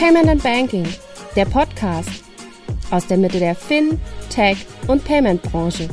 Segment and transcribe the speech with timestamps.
[0.00, 0.86] Payment and Banking,
[1.36, 2.24] der Podcast
[2.90, 4.00] aus der Mitte der Fin,
[4.30, 5.90] Tech und Payment Branche.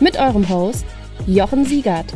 [0.00, 0.84] Mit eurem Host
[1.28, 2.12] Jochen Siegert.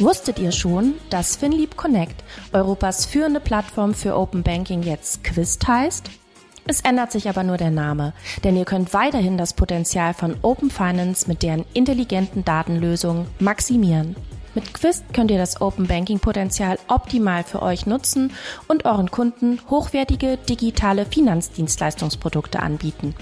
[0.00, 6.10] Wusstet ihr schon, dass FinLeap Connect, Europas führende Plattform für Open Banking, jetzt Quist heißt?
[6.66, 10.68] Es ändert sich aber nur der Name, denn ihr könnt weiterhin das Potenzial von Open
[10.68, 14.16] Finance mit deren intelligenten Datenlösungen maximieren.
[14.54, 18.32] Mit Quist könnt ihr das Open Banking Potenzial optimal für euch nutzen
[18.68, 23.14] und euren Kunden hochwertige digitale Finanzdienstleistungsprodukte anbieten.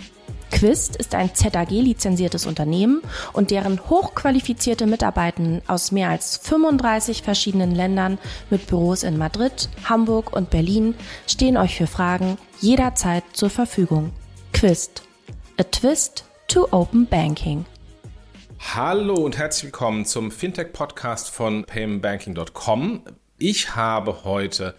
[0.51, 3.03] Quist ist ein ZAG-lizenziertes Unternehmen
[3.33, 8.19] und deren hochqualifizierte Mitarbeitenden aus mehr als 35 verschiedenen Ländern
[8.51, 10.97] mit Büros in Madrid, Hamburg und Berlin
[11.29, 14.11] stehen euch für Fragen jederzeit zur Verfügung.
[14.53, 15.03] Quist.
[15.59, 17.65] A Twist to Open Banking.
[18.63, 23.03] Hallo und herzlich willkommen zum Fintech-Podcast von paymentbanking.com.
[23.37, 24.77] Ich habe heute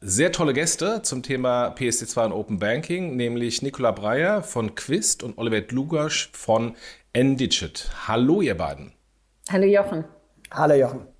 [0.00, 5.38] sehr tolle Gäste zum Thema PSD2 und Open Banking, nämlich Nicola Breyer von Quist und
[5.38, 6.76] Oliver Dlugasch von
[7.12, 7.90] Endigit.
[8.06, 8.92] Hallo, ihr beiden.
[9.50, 10.04] Hallo, Jochen.
[10.52, 11.11] Hallo, Jochen.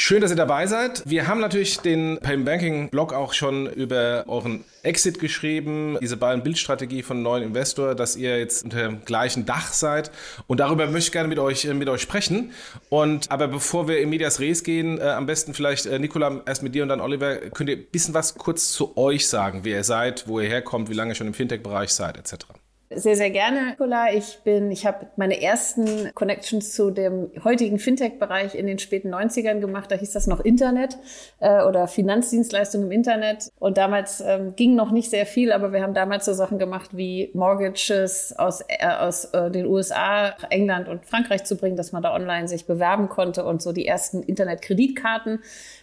[0.00, 1.02] Schön, dass ihr dabei seid.
[1.06, 6.44] Wir haben natürlich den Payment Banking Blog auch schon über euren Exit geschrieben, diese beiden
[6.44, 10.12] Bildstrategie von neuen Investor, dass ihr jetzt unter dem gleichen Dach seid.
[10.46, 12.52] Und darüber möchte ich gerne mit euch, mit euch sprechen.
[12.90, 16.62] Und aber bevor wir in Medias Res gehen, äh, am besten vielleicht, äh, Nicola, erst
[16.62, 19.78] mit dir und dann Oliver, könnt ihr ein bisschen was kurz zu euch sagen, wer
[19.78, 22.46] ihr seid, wo ihr herkommt, wie lange ihr schon im Fintech-Bereich seid, etc.
[22.90, 24.14] Sehr, sehr gerne, Nicola.
[24.14, 29.60] Ich bin, ich habe meine ersten Connections zu dem heutigen Fintech-Bereich in den späten 90ern
[29.60, 29.90] gemacht.
[29.90, 30.96] Da hieß das noch Internet
[31.38, 33.50] äh, oder Finanzdienstleistungen im Internet.
[33.58, 36.96] Und damals ähm, ging noch nicht sehr viel, aber wir haben damals so Sachen gemacht
[36.96, 42.02] wie Mortgages aus, äh, aus äh, den USA, England und Frankreich zu bringen, dass man
[42.02, 45.40] da online sich bewerben konnte und so die ersten Internet-Kreditkarten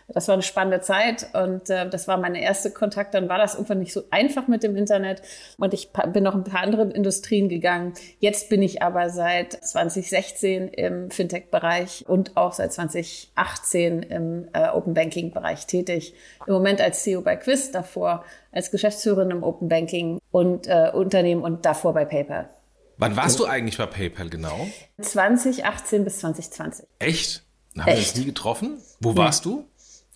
[0.07, 3.13] das war eine spannende Zeit und äh, das war meine erste Kontakt.
[3.13, 5.21] Dann war das irgendwann nicht so einfach mit dem Internet
[5.57, 7.93] und ich bin noch ein paar andere Industrien gegangen.
[8.19, 14.93] Jetzt bin ich aber seit 2016 im Fintech-Bereich und auch seit 2018 im äh, Open
[14.93, 16.13] Banking-Bereich tätig.
[16.45, 21.41] Im Moment als CEO bei Quiz, davor als Geschäftsführerin im Open Banking und äh, Unternehmen
[21.41, 22.49] und davor bei PayPal.
[22.97, 24.67] Wann warst du eigentlich bei PayPal genau?
[25.01, 26.85] 2018 bis 2020.
[26.99, 27.43] Echt?
[27.77, 27.97] Haben Echt?
[27.97, 28.77] wir uns nie getroffen?
[29.01, 29.17] Wo ja.
[29.17, 29.65] warst du?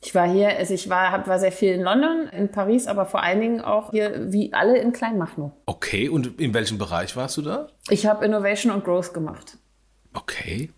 [0.01, 3.05] Ich war hier, also ich war, hab, war sehr viel in London, in Paris, aber
[3.05, 5.51] vor allen Dingen auch hier, wie alle in Kleinmachnow.
[5.65, 7.67] Okay, und in welchem Bereich warst du da?
[7.89, 9.57] Ich habe Innovation und Growth gemacht.
[10.13, 10.71] Okay,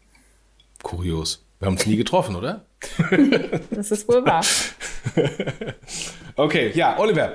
[0.81, 1.46] kurios.
[1.60, 2.66] Wir haben uns nie getroffen, oder?
[3.70, 4.44] das ist wohl wahr.
[6.36, 7.34] okay, ja, Oliver.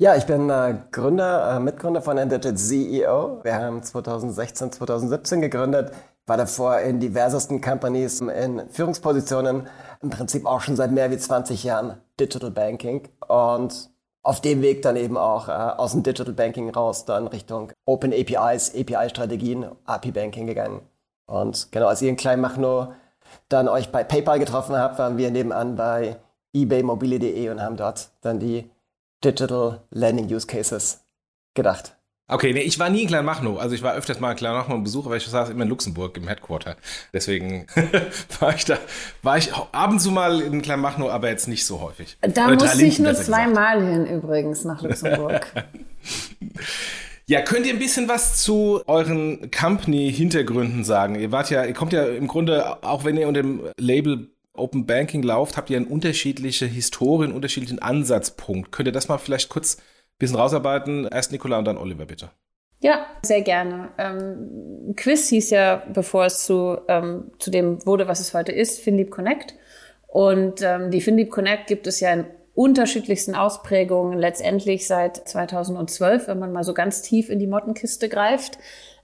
[0.00, 3.40] Ja, ich bin äh, Gründer, äh, Mitgründer von Endigit CEO.
[3.44, 5.92] Wir haben 2016, 2017 gegründet,
[6.28, 9.66] war davor in diversesten Companies in Führungspositionen,
[10.02, 13.90] im Prinzip auch schon seit mehr wie 20 Jahren Digital Banking und
[14.22, 18.12] auf dem Weg dann eben auch äh, aus dem Digital Banking raus dann Richtung Open
[18.12, 20.82] APIs, API-Strategien, API Banking gegangen.
[21.26, 22.88] Und genau, als ihr in Kleinmachnow
[23.48, 26.16] dann euch bei PayPal getroffen habt, waren wir nebenan bei
[26.52, 28.70] ebaymobile.de und haben dort dann die
[29.24, 31.00] Digital Landing Use Cases
[31.54, 31.97] gedacht.
[32.30, 33.58] Okay, nee, ich war nie in Kleinmachnow.
[33.58, 36.16] Also ich war öfters mal in Kleinmachnow im Besuch, aber ich saß immer in Luxemburg
[36.18, 36.76] im Headquarter.
[37.12, 37.66] Deswegen
[38.40, 38.78] war ich da,
[39.22, 42.18] war ich ab und zu mal in Kleinmachnow, aber jetzt nicht so häufig.
[42.20, 45.46] Da Oder musste ich nur zweimal hin übrigens nach Luxemburg.
[47.30, 51.14] Ja, könnt ihr ein bisschen was zu euren Company-Hintergründen sagen?
[51.14, 54.86] Ihr wart ja, ihr kommt ja im Grunde, auch wenn ihr unter dem Label Open
[54.86, 58.72] Banking lauft, habt ihr eine unterschiedliche Historie, einen unterschiedlichen Ansatzpunkt.
[58.72, 59.76] Könnt ihr das mal vielleicht kurz
[60.18, 61.08] bisschen rausarbeiten.
[61.10, 62.30] Erst Nicola und dann Oliver, bitte.
[62.80, 63.88] Ja, sehr gerne.
[63.98, 68.80] Ähm, Quiz hieß ja, bevor es zu, ähm, zu dem wurde, was es heute ist,
[68.80, 69.54] FinLeap Connect.
[70.06, 76.38] Und ähm, die FinLeap Connect gibt es ja in unterschiedlichsten Ausprägungen, letztendlich seit 2012, wenn
[76.38, 78.58] man mal so ganz tief in die Mottenkiste greift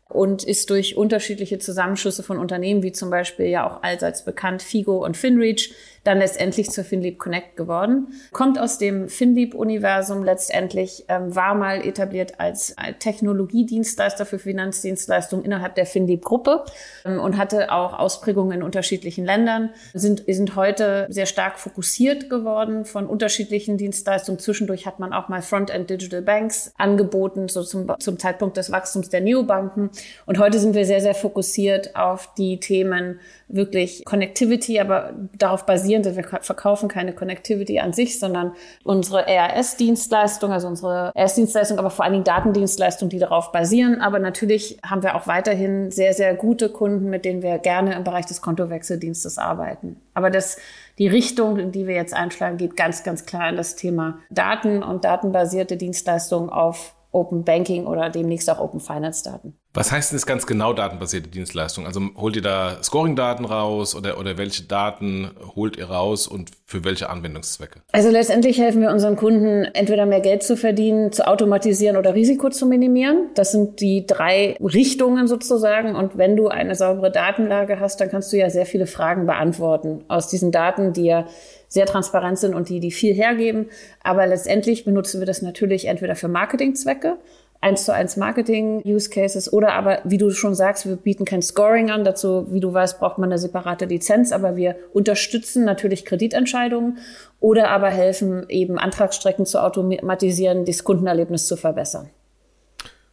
[0.08, 5.04] und ist durch unterschiedliche Zusammenschlüsse von Unternehmen, wie zum Beispiel ja auch allseits bekannt Figo
[5.04, 5.72] und Finreach,
[6.04, 8.08] dann letztendlich zur FinLeap Connect geworden.
[8.32, 15.86] Kommt aus dem FinLeap-Universum letztendlich, ähm, war mal etabliert als Technologiedienstleister für Finanzdienstleistungen innerhalb der
[15.86, 16.64] FinLeap-Gruppe
[17.04, 22.84] ähm, und hatte auch Ausprägungen in unterschiedlichen Ländern, sind, sind heute sehr stark fokussiert geworden
[22.84, 24.38] von unterschiedlichen Dienstleistungen.
[24.38, 29.08] Zwischendurch hat man auch mal Frontend Digital Banks angeboten, so zum, zum Zeitpunkt des Wachstums
[29.08, 29.90] der Neobanken.
[30.26, 35.66] Und heute sind wir sehr, sehr fokussiert auf die Themen wirklich Connectivity, aber darauf
[36.02, 38.52] basierend, wir verkaufen keine Connectivity an sich, sondern
[38.82, 44.00] unsere RS-Dienstleistung, also unsere RS-Dienstleistung, aber vor allen Dingen Datendienstleistungen, die darauf basieren.
[44.00, 48.04] Aber natürlich haben wir auch weiterhin sehr, sehr gute Kunden, mit denen wir gerne im
[48.04, 50.00] Bereich des Kontowechseldienstes arbeiten.
[50.14, 50.56] Aber das
[50.98, 54.82] die Richtung, in die wir jetzt einschlagen, geht ganz, ganz klar in das Thema Daten
[54.82, 59.54] und datenbasierte Dienstleistungen auf Open Banking oder demnächst auch Open Finance Daten.
[59.76, 61.84] Was heißt denn das ganz genau datenbasierte Dienstleistung?
[61.84, 66.84] Also holt ihr da Scoring-Daten raus oder, oder welche Daten holt ihr raus und für
[66.84, 67.80] welche Anwendungszwecke?
[67.90, 72.50] Also letztendlich helfen wir unseren Kunden, entweder mehr Geld zu verdienen, zu automatisieren oder Risiko
[72.50, 73.30] zu minimieren.
[73.34, 75.96] Das sind die drei Richtungen sozusagen.
[75.96, 80.04] Und wenn du eine saubere Datenlage hast, dann kannst du ja sehr viele Fragen beantworten
[80.06, 81.26] aus diesen Daten, die ja
[81.74, 83.68] sehr transparent sind und die, die viel hergeben.
[84.02, 87.18] Aber letztendlich benutzen wir das natürlich entweder für Marketingzwecke,
[87.60, 91.42] eins zu eins Marketing Use Cases oder aber, wie du schon sagst, wir bieten kein
[91.42, 92.04] Scoring an.
[92.04, 96.98] Dazu, wie du weißt, braucht man eine separate Lizenz, aber wir unterstützen natürlich Kreditentscheidungen
[97.40, 102.08] oder aber helfen eben Antragsstrecken zu automatisieren, das Kundenerlebnis zu verbessern.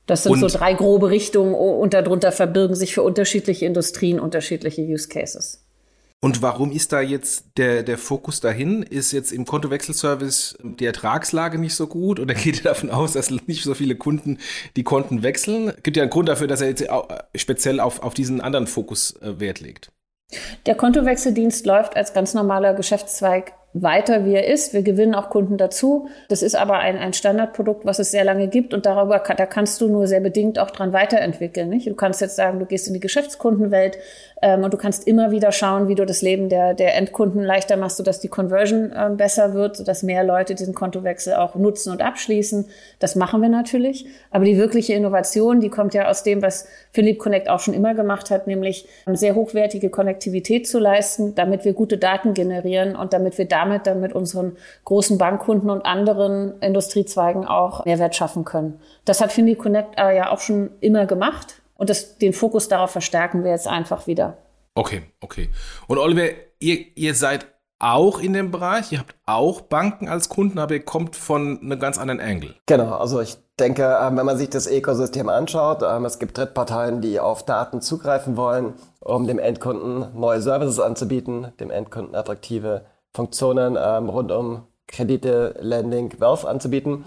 [0.05, 4.83] Das sind und so drei grobe Richtungen und darunter verbirgen sich für unterschiedliche Industrien unterschiedliche
[4.83, 5.63] Use Cases.
[6.23, 8.83] Und warum ist da jetzt der, der Fokus dahin?
[8.83, 13.31] Ist jetzt im Kontowechselservice die Ertragslage nicht so gut oder geht ihr davon aus, dass
[13.31, 14.37] nicht so viele Kunden
[14.75, 15.73] die Konten wechseln?
[15.81, 16.85] Gibt ja einen Grund dafür, dass er jetzt
[17.35, 19.91] speziell auf, auf diesen anderen Fokus äh, Wert legt.
[20.67, 24.73] Der Kontowechseldienst läuft als ganz normaler Geschäftszweig weiter, wie er ist.
[24.73, 26.09] Wir gewinnen auch Kunden dazu.
[26.29, 29.79] Das ist aber ein, ein Standardprodukt, was es sehr lange gibt und darüber da kannst
[29.81, 31.69] du nur sehr bedingt auch dran weiterentwickeln.
[31.69, 31.87] Nicht?
[31.87, 33.97] Du kannst jetzt sagen, du gehst in die Geschäftskundenwelt
[34.41, 37.77] ähm, und du kannst immer wieder schauen, wie du das Leben der, der Endkunden leichter
[37.77, 42.01] machst, sodass die Conversion ähm, besser wird, sodass mehr Leute diesen Kontowechsel auch nutzen und
[42.01, 42.65] abschließen.
[42.99, 44.07] Das machen wir natürlich.
[44.31, 47.93] Aber die wirkliche Innovation, die kommt ja aus dem, was Philipp Connect auch schon immer
[47.93, 53.13] gemacht hat, nämlich ähm, sehr hochwertige Konnektivität zu leisten, damit wir gute Daten generieren und
[53.13, 58.79] damit wir damit dann mit unseren großen Bankkunden und anderen Industriezweigen auch Mehrwert schaffen können.
[59.05, 61.60] Das hat Philipp Connect äh, ja auch schon immer gemacht.
[61.81, 64.37] Und das, den Fokus darauf verstärken wir jetzt einfach wieder.
[64.75, 65.49] Okay, okay.
[65.87, 66.27] Und Oliver,
[66.59, 67.47] ihr, ihr seid
[67.79, 71.79] auch in dem Bereich, ihr habt auch Banken als Kunden, aber ihr kommt von einem
[71.79, 72.53] ganz anderen Angle.
[72.67, 77.01] Genau, also ich denke, ähm, wenn man sich das Ökosystem anschaut, ähm, es gibt Drittparteien,
[77.01, 83.75] die auf Daten zugreifen wollen, um dem Endkunden neue Services anzubieten, dem Endkunden attraktive Funktionen
[83.75, 87.05] ähm, rund um Kredite, Lending, Wealth anzubieten.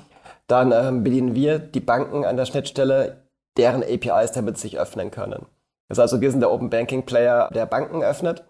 [0.49, 3.24] Dann bedienen wir die Banken an der Schnittstelle
[3.57, 5.47] deren APIs damit sich öffnen können.
[5.89, 8.45] Das heißt also, wir sind der Open Banking Player, der Banken öffnet.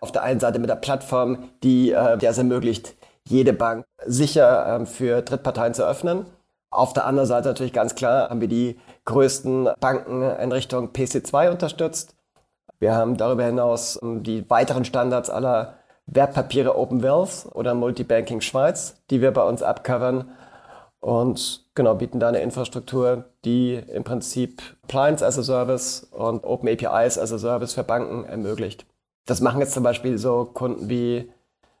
[0.00, 2.94] Auf der einen Seite mit der Plattform, die, äh, es ermöglicht,
[3.28, 6.26] jede Bank sicher äh, für Drittparteien zu öffnen.
[6.70, 11.50] Auf der anderen Seite natürlich ganz klar haben wir die größten Banken in Richtung PC2
[11.50, 12.14] unterstützt.
[12.78, 15.74] Wir haben darüber hinaus ähm, die weiteren Standards aller
[16.06, 20.30] Wertpapiere Open Wealth oder Multibanking Schweiz, die wir bei uns abcovern
[21.00, 26.68] und genau bieten da eine Infrastruktur, die im Prinzip Clients as a Service und Open
[26.68, 28.84] APIs as a Service für Banken ermöglicht.
[29.26, 31.32] Das machen jetzt zum Beispiel so Kunden wie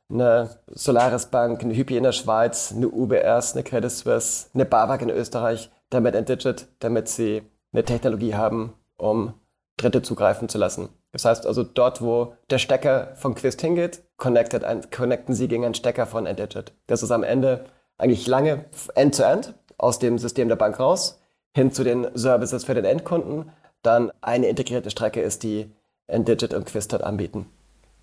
[0.08, 5.02] eine Solaris Bank, eine Hypi in der Schweiz, eine UBS, eine Credit Suisse, eine BAWAG
[5.02, 7.42] in Österreich, damit Endigit, damit sie
[7.72, 9.34] eine Technologie haben, um
[9.76, 10.88] Dritte zugreifen zu lassen.
[11.12, 16.06] Das heißt also, dort, wo der Stecker von Quist hingeht, connecten sie gegen einen Stecker
[16.06, 16.72] von Endigit.
[16.86, 17.66] Das ist am Ende
[17.98, 18.64] eigentlich lange
[18.94, 21.20] end-to-end aus dem System der Bank raus,
[21.54, 23.50] hin zu den Services für den Endkunden,
[23.82, 25.70] dann eine integrierte Strecke ist, die
[26.06, 27.46] Endigit und Quistot anbieten.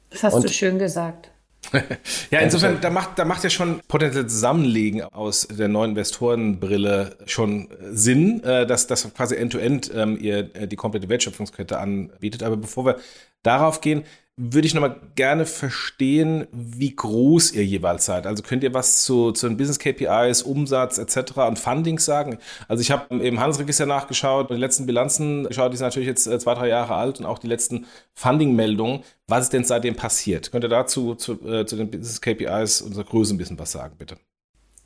[0.10, 1.31] Das hast und du schön gesagt.
[2.31, 7.67] ja, insofern, da macht, da macht ja schon potenziell Zusammenlegen aus der neuen Investorenbrille schon
[7.91, 12.43] Sinn, äh, dass das quasi end-to-end -End, ähm, ihr äh, die komplette Wertschöpfungskette anbietet.
[12.43, 12.98] Aber bevor wir
[13.43, 14.05] darauf gehen,
[14.39, 18.27] würde ich nochmal gerne verstehen, wie groß ihr jeweils seid.
[18.27, 21.38] Also könnt ihr was zu, zu den Business KPIs, Umsatz etc.
[21.38, 22.38] und Fundings sagen?
[22.67, 26.38] Also ich habe im Handelsregister nachgeschaut, die letzten Bilanzen geschaut, die sind natürlich jetzt äh,
[26.38, 29.03] zwei, drei Jahre alt und auch die letzten Funding-Meldungen.
[29.27, 30.51] Was ist denn seitdem passiert?
[30.51, 33.96] Könnt ihr dazu zu, äh, zu den Business KPIs unserer Größe ein bisschen was sagen,
[33.98, 34.17] bitte?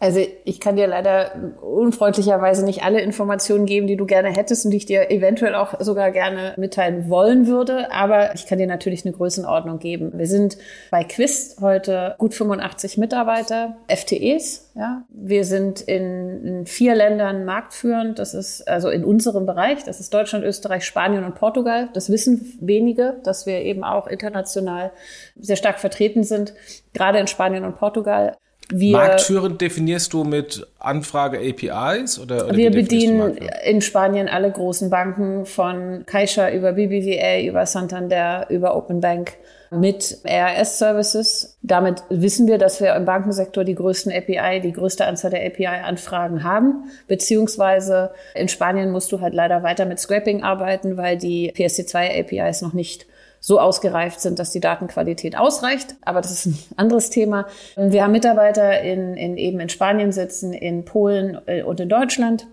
[0.01, 4.72] Also ich kann dir leider unfreundlicherweise nicht alle Informationen geben, die du gerne hättest und
[4.72, 7.91] die ich dir eventuell auch sogar gerne mitteilen wollen würde.
[7.91, 10.13] Aber ich kann dir natürlich eine Größenordnung geben.
[10.15, 10.58] Wir sind
[10.89, 14.72] bei Quist heute gut 85 Mitarbeiter, FTEs.
[14.74, 18.17] Ja, wir sind in, in vier Ländern marktführend.
[18.17, 19.84] Das ist also in unserem Bereich.
[19.84, 21.89] Das ist Deutschland, Österreich, Spanien und Portugal.
[21.93, 24.93] Das wissen wenige, dass wir eben auch international
[25.39, 26.55] sehr stark vertreten sind,
[26.91, 28.36] gerade in Spanien und Portugal.
[28.71, 34.89] Wir, Marktführend definierst du mit Anfrage APIs oder, oder wir bedienen in Spanien alle großen
[34.89, 39.33] Banken von Caixa über BBVA, über Santander, über Open Bank
[39.71, 41.57] mit RS-Services.
[41.61, 46.43] Damit wissen wir, dass wir im Bankensektor die größten API, die größte Anzahl der API-Anfragen
[46.43, 46.91] haben.
[47.07, 52.61] Beziehungsweise in Spanien musst du halt leider weiter mit Scraping arbeiten, weil die PSD2 APIs
[52.61, 53.05] noch nicht
[53.41, 55.95] so ausgereift sind, dass die Datenqualität ausreicht.
[56.03, 57.48] Aber das ist ein anderes Thema.
[57.75, 62.48] Wir haben Mitarbeiter in, in eben in Spanien sitzen, in Polen äh, und in Deutschland.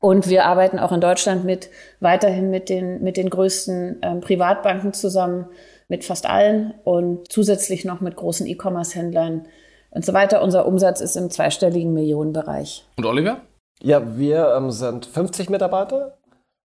[0.00, 1.68] Und wir arbeiten auch in Deutschland mit
[2.00, 5.46] weiterhin mit den, mit den größten ähm, Privatbanken zusammen,
[5.88, 9.46] mit fast allen und zusätzlich noch mit großen E-Commerce-Händlern
[9.90, 10.42] und so weiter.
[10.42, 12.86] Unser Umsatz ist im zweistelligen Millionenbereich.
[12.96, 13.42] Und Oliver?
[13.82, 16.16] Ja, wir ähm, sind 50 Mitarbeiter,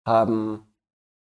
[0.05, 0.65] haben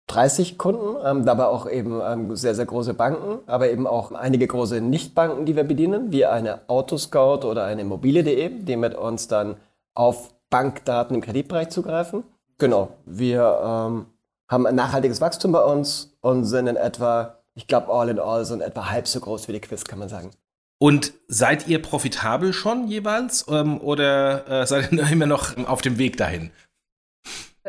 [0.08, 4.46] 30 Kunden, ähm, dabei auch eben ähm, sehr, sehr große Banken, aber eben auch einige
[4.46, 9.56] große Nichtbanken, die wir bedienen, wie eine Autoscout oder eine Immobilie.de, die mit uns dann
[9.94, 12.24] auf Bankdaten im Kreditbereich zugreifen.
[12.56, 14.06] Genau, wir ähm,
[14.48, 18.44] haben ein nachhaltiges Wachstum bei uns und sind in etwa, ich glaube, all in all
[18.44, 20.30] so in etwa halb so groß wie die Quiz, kann man sagen.
[20.78, 25.98] Und seid ihr profitabel schon jeweils ähm, oder äh, seid ihr immer noch auf dem
[25.98, 26.50] Weg dahin?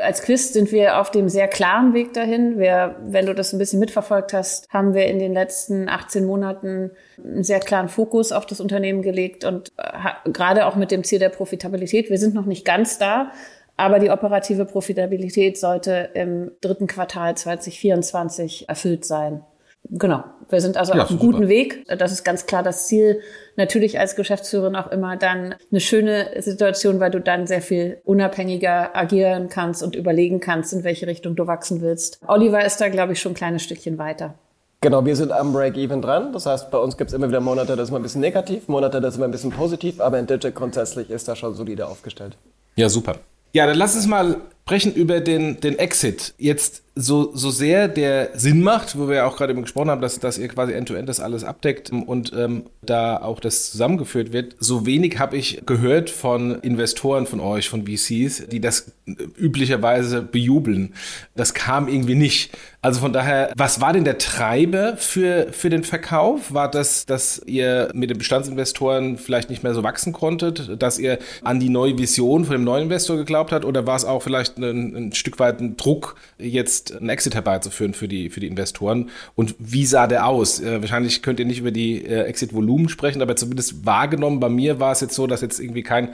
[0.01, 2.59] Als Quiz sind wir auf dem sehr klaren Weg dahin.
[2.59, 6.91] Wir, wenn du das ein bisschen mitverfolgt hast, haben wir in den letzten 18 Monaten
[7.23, 11.19] einen sehr klaren Fokus auf das Unternehmen gelegt und äh, gerade auch mit dem Ziel
[11.19, 12.09] der Profitabilität.
[12.09, 13.31] Wir sind noch nicht ganz da,
[13.77, 19.43] aber die operative Profitabilität sollte im dritten Quartal 2024 erfüllt sein.
[19.91, 20.24] Genau.
[20.50, 21.86] Wir sind also ja, auf einem guten Weg.
[21.88, 23.21] Das ist ganz klar das Ziel.
[23.55, 28.95] Natürlich als Geschäftsführerin auch immer dann eine schöne Situation, weil du dann sehr viel unabhängiger
[28.95, 32.19] agieren kannst und überlegen kannst, in welche Richtung du wachsen willst.
[32.27, 34.36] Oliver ist da, glaube ich, schon ein kleines Stückchen weiter.
[34.81, 36.31] Genau, wir sind am Break-Even dran.
[36.31, 38.69] Das heißt, bei uns gibt es immer wieder Monate, das ist immer ein bisschen negativ,
[38.69, 41.88] Monate, das ist immer ein bisschen positiv, aber in Digit grundsätzlich ist da schon solide
[41.88, 42.38] aufgestellt.
[42.75, 43.15] Ja, super.
[43.53, 46.35] Ja, dann lass uns mal sprechen über den, den Exit.
[46.37, 49.99] Jetzt so, so sehr der Sinn macht, wo wir ja auch gerade eben gesprochen haben,
[50.01, 54.31] dass, dass ihr quasi end-to-end -End das alles abdeckt und ähm, da auch das zusammengeführt
[54.31, 58.91] wird, so wenig habe ich gehört von Investoren von euch, von VCs, die das
[59.39, 60.93] üblicherweise bejubeln.
[61.35, 62.55] Das kam irgendwie nicht.
[62.81, 66.53] Also von daher, was war denn der Treiber für, für den Verkauf?
[66.53, 71.19] War das, dass ihr mit den Bestandsinvestoren vielleicht nicht mehr so wachsen konntet, dass ihr
[71.43, 74.57] an die neue Vision von dem neuen Investor geglaubt habt oder war es auch vielleicht
[74.57, 79.09] ein, ein Stück weit ein Druck, jetzt einen Exit herbeizuführen für die, für die Investoren.
[79.36, 80.62] Und wie sah der aus?
[80.62, 84.79] Äh, wahrscheinlich könnt ihr nicht über die äh, Exit-Volumen sprechen, aber zumindest wahrgenommen, bei mir
[84.79, 86.13] war es jetzt so, dass jetzt irgendwie kein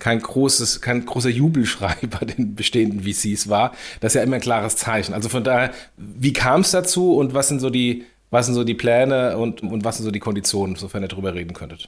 [0.00, 3.72] kein großes, kein großer Jubelschrei bei den bestehenden VCs war.
[4.00, 5.14] Das ist ja immer ein klares Zeichen.
[5.14, 8.64] Also von daher, wie kam es dazu und was sind so die, was sind so
[8.64, 11.86] die Pläne und, und was sind so die Konditionen, sofern ihr darüber reden könntet?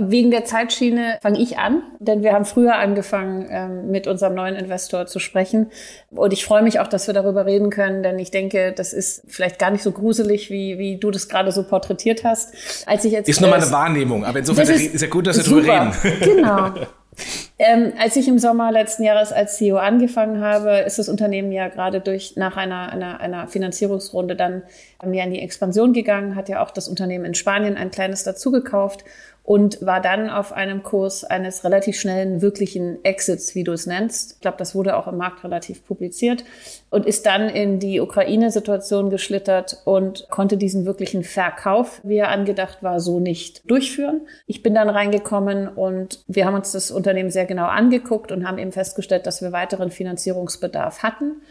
[0.00, 4.56] Wegen der Zeitschiene fange ich an, denn wir haben früher angefangen, ähm, mit unserem neuen
[4.56, 5.70] Investor zu sprechen.
[6.10, 9.24] Und ich freue mich auch, dass wir darüber reden können, denn ich denke, das ist
[9.28, 12.54] vielleicht gar nicht so gruselig, wie, wie du das gerade so porträtiert hast.
[12.88, 15.44] Als ich jetzt, ist nur meine Wahrnehmung, aber insofern ist, ist ja gut, dass wir
[15.44, 16.20] darüber reden.
[16.20, 16.70] Genau.
[17.58, 21.68] Ähm, als ich im Sommer letzten Jahres als CEO angefangen habe, ist das Unternehmen ja
[21.68, 24.62] gerade durch nach einer, einer, einer Finanzierungsrunde dann
[25.04, 29.04] mehr in die Expansion gegangen, hat ja auch das Unternehmen in Spanien ein kleines dazugekauft
[29.44, 34.32] und war dann auf einem Kurs eines relativ schnellen, wirklichen Exits, wie du es nennst.
[34.32, 36.44] Ich glaube, das wurde auch im Markt relativ publiziert
[36.88, 42.82] und ist dann in die Ukraine-Situation geschlittert und konnte diesen wirklichen Verkauf, wie er angedacht
[42.82, 44.22] war, so nicht durchführen.
[44.46, 48.56] Ich bin dann reingekommen und wir haben uns das Unternehmen sehr genau angeguckt und haben
[48.56, 51.42] eben festgestellt, dass wir weiteren Finanzierungsbedarf hatten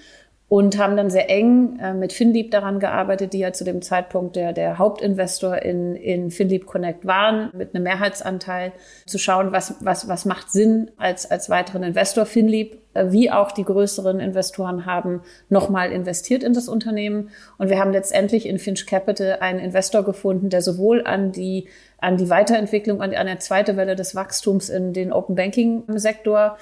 [0.49, 4.35] und haben dann sehr eng äh, mit Finlieb daran gearbeitet, die ja zu dem Zeitpunkt
[4.35, 8.71] der, der Hauptinvestor in, in Finlieb Connect waren, mit einem Mehrheitsanteil
[9.07, 12.27] zu schauen, was, was, was macht Sinn als, als weiteren Investor.
[12.27, 17.29] Finlieb, äh, wie auch die größeren Investoren haben nochmal investiert in das Unternehmen.
[17.57, 22.17] Und wir haben letztendlich in Finch Capital einen Investor gefunden, der sowohl an die an
[22.17, 26.57] die Weiterentwicklung, an eine zweite Welle des Wachstums in den Open Banking Sektor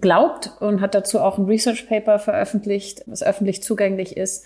[0.00, 4.44] glaubt und hat dazu auch ein Research Paper veröffentlicht, was öffentlich zugänglich ist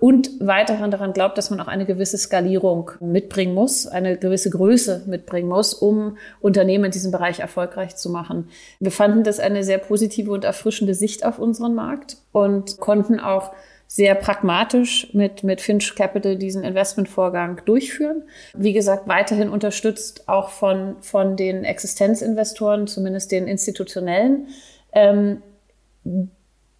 [0.00, 5.02] und weiterhin daran glaubt, dass man auch eine gewisse Skalierung mitbringen muss, eine gewisse Größe
[5.06, 8.48] mitbringen muss, um Unternehmen in diesem Bereich erfolgreich zu machen.
[8.80, 13.52] Wir fanden das eine sehr positive und erfrischende Sicht auf unseren Markt und konnten auch
[13.86, 18.22] sehr pragmatisch mit, mit Finch Capital diesen Investmentvorgang durchführen.
[18.54, 24.46] Wie gesagt, weiterhin unterstützt auch von, von den Existenzinvestoren, zumindest den institutionellen,
[24.92, 25.42] ähm,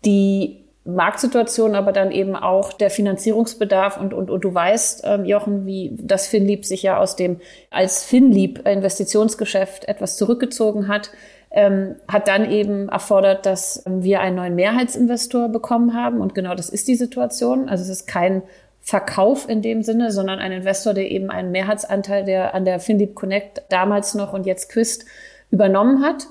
[0.05, 5.65] die Marktsituation, aber dann eben auch der Finanzierungsbedarf und, und, und du weißt, ähm, Jochen,
[5.65, 7.41] wie das Finlieb sich ja aus dem
[7.71, 11.13] als Finlieb Investitionsgeschäft etwas zurückgezogen hat,
[11.53, 16.69] ähm, hat dann eben erfordert, dass wir einen neuen Mehrheitsinvestor bekommen haben und genau das
[16.69, 17.69] ist die Situation.
[17.69, 18.43] Also es ist kein
[18.81, 23.15] Verkauf in dem Sinne, sondern ein Investor, der eben einen Mehrheitsanteil der an der Finlieb
[23.15, 25.05] Connect damals noch und jetzt Quist
[25.53, 26.27] übernommen hat.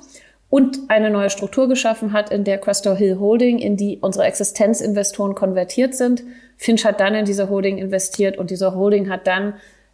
[0.52, 5.34] Und eine neue Struktur geschaffen hat, in der Crystal Hill Holding, in die unsere Existenzinvestoren
[5.34, 6.24] konvertiert sind.
[6.58, 9.54] Finch hat dann in diese Holding investiert und diese Holding hat dann,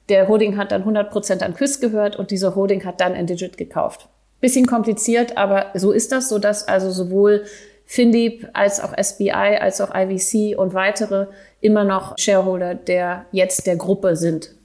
[0.09, 3.55] der Holding hat dann 100 Prozent an Quiz gehört und diese Holding hat dann Endigit
[3.55, 4.09] gekauft.
[4.41, 7.45] Bisschen kompliziert, aber so ist das, so dass also sowohl
[7.85, 9.29] FinDeep als auch SBI
[9.61, 11.27] als auch IVC und weitere
[11.61, 14.55] immer noch Shareholder der jetzt der Gruppe sind.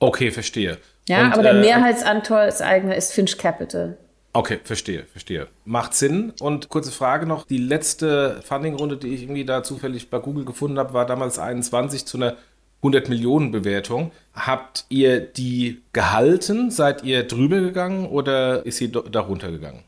[0.00, 0.78] Okay, verstehe.
[1.08, 3.98] Ja, und, aber der äh, Mehrheitsanteilseigner ist Finch Capital.
[4.36, 5.46] Okay, verstehe, verstehe.
[5.64, 6.32] Macht Sinn.
[6.40, 10.78] Und kurze Frage noch: Die letzte Funding-Runde, die ich irgendwie da zufällig bei Google gefunden
[10.78, 12.36] habe, war damals 21 zu einer
[12.78, 14.10] 100 Millionen Bewertung.
[14.34, 16.70] Habt ihr die gehalten?
[16.70, 19.84] Seid ihr drüber gegangen oder ist sie darunter gegangen?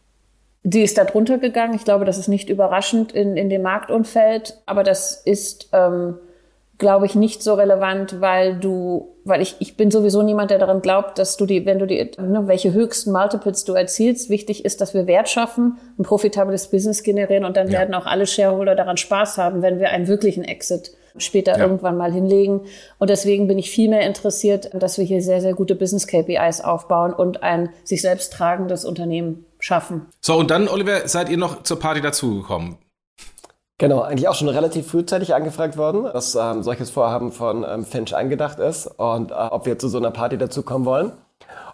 [0.63, 1.75] Die ist da drunter gegangen.
[1.75, 6.15] Ich glaube, das ist nicht überraschend in, in dem Marktumfeld, aber das ist ähm,
[6.79, 10.81] glaube ich, nicht so relevant, weil du, weil ich, ich bin sowieso niemand, der daran
[10.81, 14.81] glaubt, dass du die, wenn du die, ne, welche höchsten Multiples du erzielst, wichtig ist,
[14.81, 17.81] dass wir Wert schaffen, ein profitables Business generieren und dann ja.
[17.81, 21.59] werden auch alle Shareholder daran Spaß haben, wenn wir einen wirklichen Exit später ja.
[21.59, 22.63] irgendwann mal hinlegen.
[22.99, 26.61] Und deswegen bin ich viel mehr interessiert, dass wir hier sehr, sehr gute Business KPIs
[26.61, 30.07] aufbauen und ein sich selbst tragendes Unternehmen schaffen.
[30.21, 32.77] So, und dann, Oliver, seid ihr noch zur Party dazugekommen?
[33.79, 38.17] Genau, eigentlich auch schon relativ frühzeitig angefragt worden, dass ähm, solches Vorhaben von ähm, Finch
[38.17, 41.13] angedacht ist und äh, ob wir zu so einer Party dazukommen wollen.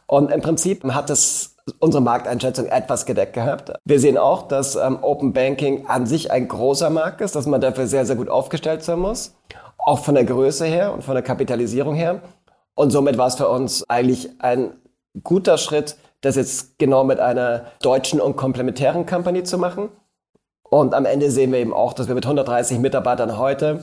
[0.07, 3.73] Und im Prinzip hat es unsere Markteinschätzung etwas gedeckt gehabt.
[3.85, 7.61] Wir sehen auch, dass ähm, Open Banking an sich ein großer Markt ist, dass man
[7.61, 9.37] dafür sehr, sehr gut aufgestellt sein muss.
[9.79, 12.21] Auch von der Größe her und von der Kapitalisierung her.
[12.75, 14.73] Und somit war es für uns eigentlich ein
[15.23, 19.91] guter Schritt, das jetzt genau mit einer deutschen und komplementären Company zu machen
[20.73, 23.81] und am Ende sehen wir eben auch, dass wir mit 130 Mitarbeitern heute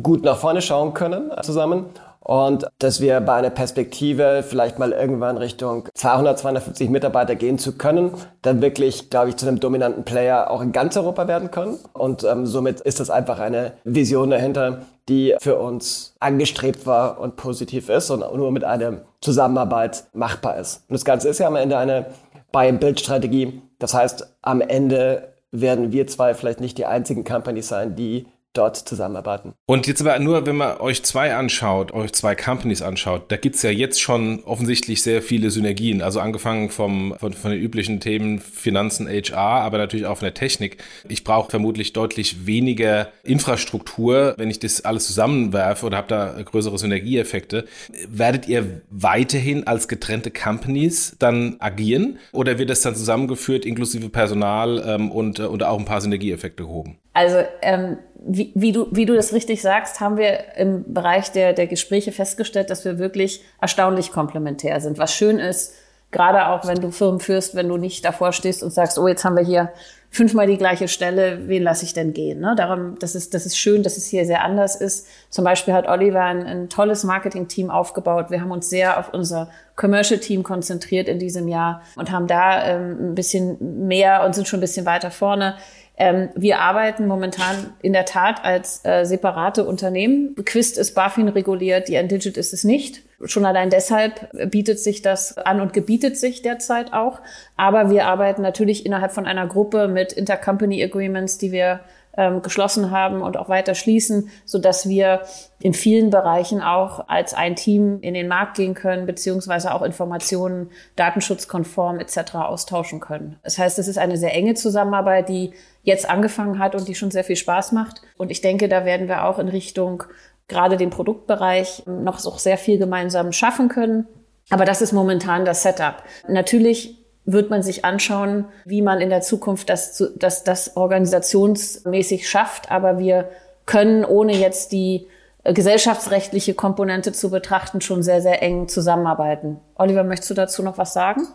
[0.00, 1.86] gut nach vorne schauen können zusammen
[2.20, 7.76] und dass wir bei einer Perspektive vielleicht mal irgendwann Richtung 200, 250 Mitarbeiter gehen zu
[7.76, 11.76] können, dann wirklich, glaube ich, zu einem dominanten Player auch in ganz Europa werden können.
[11.92, 17.34] Und ähm, somit ist das einfach eine Vision dahinter, die für uns angestrebt war und
[17.34, 20.84] positiv ist und nur mit einer Zusammenarbeit machbar ist.
[20.88, 22.06] Und das Ganze ist ja am Ende eine
[22.52, 23.60] Buy-and-Build-Strategie.
[23.80, 28.76] Das heißt, am Ende werden wir zwei vielleicht nicht die einzigen Companies sein, die dort
[28.76, 29.54] zusammenarbeiten.
[29.66, 33.62] Und jetzt aber nur, wenn man euch zwei anschaut, euch zwei Companies anschaut, da gibt's
[33.62, 36.02] ja jetzt schon offensichtlich sehr viele Synergien.
[36.02, 40.34] Also angefangen vom, von, von den üblichen Themen Finanzen, HR, aber natürlich auch von der
[40.34, 40.82] Technik.
[41.08, 46.78] Ich brauche vermutlich deutlich weniger Infrastruktur, wenn ich das alles zusammenwerfe oder habe da größere
[46.78, 47.66] Synergieeffekte.
[48.08, 54.82] Werdet ihr weiterhin als getrennte Companies dann agieren oder wird das dann zusammengeführt inklusive Personal
[54.86, 56.98] ähm, und, äh, und auch ein paar Synergieeffekte gehoben?
[57.18, 61.52] Also ähm, wie, wie, du, wie du das richtig sagst, haben wir im Bereich der,
[61.52, 64.98] der Gespräche festgestellt, dass wir wirklich erstaunlich komplementär sind.
[64.98, 65.74] Was schön ist,
[66.10, 69.24] gerade auch wenn du Firmen führst, wenn du nicht davor stehst und sagst, oh, jetzt
[69.24, 69.70] haben wir hier
[70.10, 72.40] fünfmal die gleiche Stelle, wen lasse ich denn gehen?
[72.40, 72.54] Ne?
[72.56, 75.06] Darum, das ist, das ist schön, dass es hier sehr anders ist.
[75.28, 78.30] Zum Beispiel hat Oliver ein, ein tolles Marketing-Team aufgebaut.
[78.30, 83.10] Wir haben uns sehr auf unser Commercial-Team konzentriert in diesem Jahr und haben da ähm,
[83.10, 85.56] ein bisschen mehr und sind schon ein bisschen weiter vorne.
[85.98, 90.36] Ähm, wir arbeiten momentan in der Tat als äh, separate Unternehmen.
[90.44, 93.02] Quist ist BaFin reguliert, die Endigit ist es nicht.
[93.24, 97.20] Schon allein deshalb bietet sich das an und gebietet sich derzeit auch.
[97.56, 101.80] Aber wir arbeiten natürlich innerhalb von einer Gruppe mit Intercompany Agreements, die wir
[102.18, 105.22] ähm, geschlossen haben und auch weiter schließen, so dass wir
[105.60, 110.70] in vielen Bereichen auch als ein Team in den Markt gehen können, beziehungsweise auch Informationen
[110.96, 112.34] datenschutzkonform etc.
[112.34, 113.38] austauschen können.
[113.44, 115.52] Das heißt, es ist eine sehr enge Zusammenarbeit, die
[115.84, 118.02] jetzt angefangen hat und die schon sehr viel Spaß macht.
[118.16, 120.02] Und ich denke, da werden wir auch in Richtung
[120.48, 124.08] gerade den Produktbereich noch so sehr viel gemeinsam schaffen können.
[124.50, 126.02] Aber das ist momentan das Setup.
[126.26, 126.97] Natürlich
[127.30, 132.70] wird man sich anschauen, wie man in der Zukunft das, das, das organisationsmäßig schafft.
[132.70, 133.28] Aber wir
[133.66, 135.06] können, ohne jetzt die
[135.44, 139.58] äh, gesellschaftsrechtliche Komponente zu betrachten, schon sehr, sehr eng zusammenarbeiten.
[139.74, 141.28] Oliver, möchtest du dazu noch was sagen?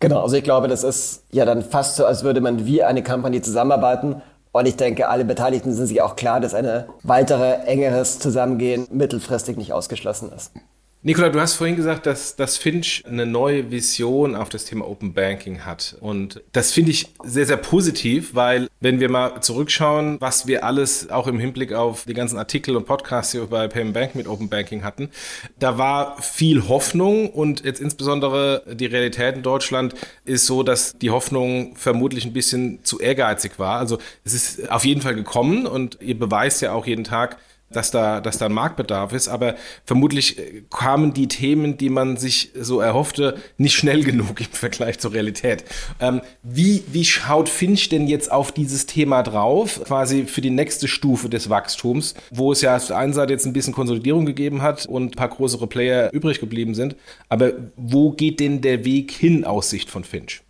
[0.00, 3.02] Genau, also ich glaube, das ist ja dann fast so, als würde man wie eine
[3.02, 4.20] Kampagne zusammenarbeiten.
[4.52, 9.56] Und ich denke, alle Beteiligten sind sich auch klar, dass eine weitere engeres Zusammengehen mittelfristig
[9.56, 10.52] nicht ausgeschlossen ist.
[11.00, 15.14] Nicola, du hast vorhin gesagt, dass, dass Finch eine neue Vision auf das Thema Open
[15.14, 15.96] Banking hat.
[16.00, 21.08] Und das finde ich sehr, sehr positiv, weil wenn wir mal zurückschauen, was wir alles
[21.08, 24.48] auch im Hinblick auf die ganzen Artikel und Podcasts hier bei Payment Bank mit Open
[24.48, 25.10] Banking hatten,
[25.60, 31.10] da war viel Hoffnung und jetzt insbesondere die Realität in Deutschland ist so, dass die
[31.10, 33.78] Hoffnung vermutlich ein bisschen zu ehrgeizig war.
[33.78, 37.36] Also es ist auf jeden Fall gekommen und ihr beweist ja auch jeden Tag,
[37.70, 39.28] dass da, dass da ein Marktbedarf ist.
[39.28, 44.46] Aber vermutlich äh, kamen die Themen, die man sich so erhoffte, nicht schnell genug im
[44.46, 45.64] Vergleich zur Realität.
[46.00, 50.88] Ähm, wie, wie schaut Finch denn jetzt auf dieses Thema drauf, quasi für die nächste
[50.88, 54.62] Stufe des Wachstums, wo es ja auf der einen Seite jetzt ein bisschen Konsolidierung gegeben
[54.62, 56.96] hat und ein paar größere Player übrig geblieben sind.
[57.28, 60.42] Aber wo geht denn der Weg hin aus Sicht von Finch?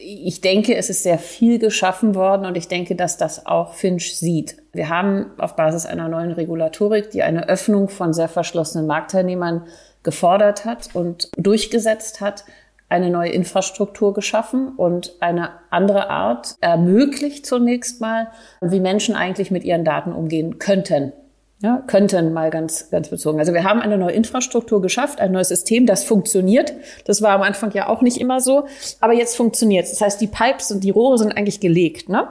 [0.00, 4.16] Ich denke, es ist sehr viel geschaffen worden und ich denke, dass das auch Finch
[4.16, 4.56] sieht.
[4.72, 9.66] Wir haben auf Basis einer neuen Regulatorik, die eine Öffnung von sehr verschlossenen Marktteilnehmern
[10.02, 12.44] gefordert hat und durchgesetzt hat,
[12.88, 18.28] eine neue Infrastruktur geschaffen und eine andere Art ermöglicht zunächst mal,
[18.62, 21.12] wie Menschen eigentlich mit ihren Daten umgehen könnten.
[21.60, 23.40] Ja, könnten mal ganz, ganz bezogen.
[23.40, 26.72] Also wir haben eine neue Infrastruktur geschafft, ein neues System, das funktioniert.
[27.04, 28.66] Das war am Anfang ja auch nicht immer so,
[29.00, 29.90] aber jetzt funktioniert es.
[29.90, 32.08] Das heißt, die Pipes und die Rohre sind eigentlich gelegt.
[32.08, 32.28] Ne?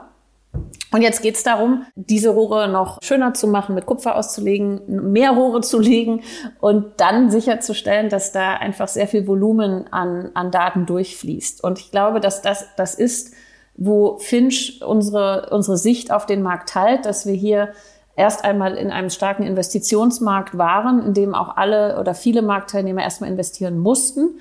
[0.93, 5.31] Und jetzt geht es darum, diese Rohre noch schöner zu machen, mit Kupfer auszulegen, mehr
[5.31, 6.21] Rohre zu legen
[6.61, 11.63] und dann sicherzustellen, dass da einfach sehr viel Volumen an, an Daten durchfließt.
[11.65, 13.33] Und ich glaube, dass das das ist,
[13.75, 17.73] wo Finch unsere, unsere Sicht auf den Markt teilt, dass wir hier
[18.17, 23.29] erst einmal in einem starken Investitionsmarkt waren, in dem auch alle oder viele Marktteilnehmer erstmal
[23.29, 24.39] investieren mussten.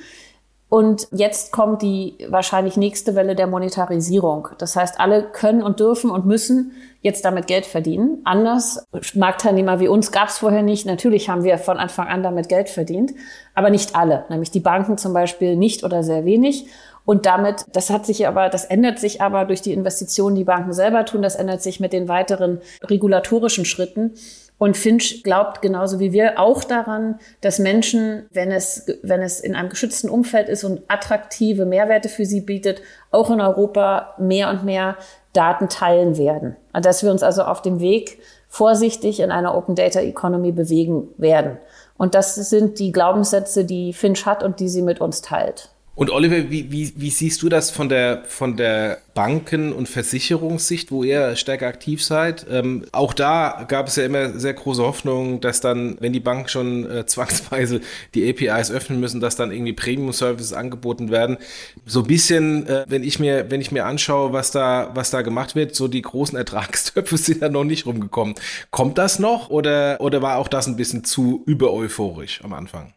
[0.68, 4.48] Und jetzt kommt die wahrscheinlich nächste Welle der Monetarisierung.
[4.58, 8.22] Das heißt, alle können und dürfen und müssen jetzt damit Geld verdienen.
[8.24, 8.84] Anders,
[9.14, 10.84] Marktteilnehmer wie uns gab es vorher nicht.
[10.84, 13.14] Natürlich haben wir von Anfang an damit Geld verdient,
[13.54, 14.24] aber nicht alle.
[14.28, 16.66] Nämlich die Banken zum Beispiel nicht oder sehr wenig.
[17.06, 20.72] Und damit, das hat sich aber, das ändert sich aber durch die Investitionen, die Banken
[20.72, 24.12] selber tun, das ändert sich mit den weiteren regulatorischen Schritten.
[24.58, 29.54] Und Finch glaubt genauso wie wir auch daran, dass Menschen, wenn es, wenn es in
[29.54, 34.64] einem geschützten Umfeld ist und attraktive Mehrwerte für sie bietet, auch in Europa mehr und
[34.64, 34.96] mehr
[35.32, 36.56] Daten teilen werden.
[36.72, 41.58] Dass wir uns also auf dem Weg vorsichtig in einer Open Data Economy bewegen werden.
[41.98, 45.70] Und das sind die Glaubenssätze, die Finch hat und die sie mit uns teilt.
[45.96, 50.90] Und Oliver, wie, wie, wie siehst du das von der, von der Banken- und Versicherungssicht,
[50.90, 52.46] wo ihr stärker aktiv seid?
[52.50, 56.48] Ähm, auch da gab es ja immer sehr große Hoffnung, dass dann, wenn die Banken
[56.48, 57.80] schon äh, zwangsweise
[58.14, 61.38] die APIs öffnen müssen, dass dann irgendwie Premium-Services angeboten werden.
[61.86, 65.22] So ein bisschen, äh, wenn ich mir, wenn ich mir anschaue, was da, was da
[65.22, 68.34] gemacht wird, so die großen Ertragstöpfe sind da noch nicht rumgekommen.
[68.70, 72.92] Kommt das noch oder, oder war auch das ein bisschen zu übereuphorisch am Anfang?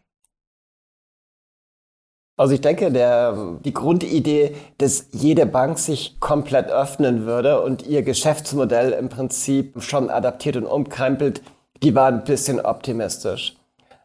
[2.40, 8.02] Also ich denke, der, die Grundidee, dass jede Bank sich komplett öffnen würde und ihr
[8.02, 11.42] Geschäftsmodell im Prinzip schon adaptiert und umkrempelt,
[11.82, 13.56] die war ein bisschen optimistisch.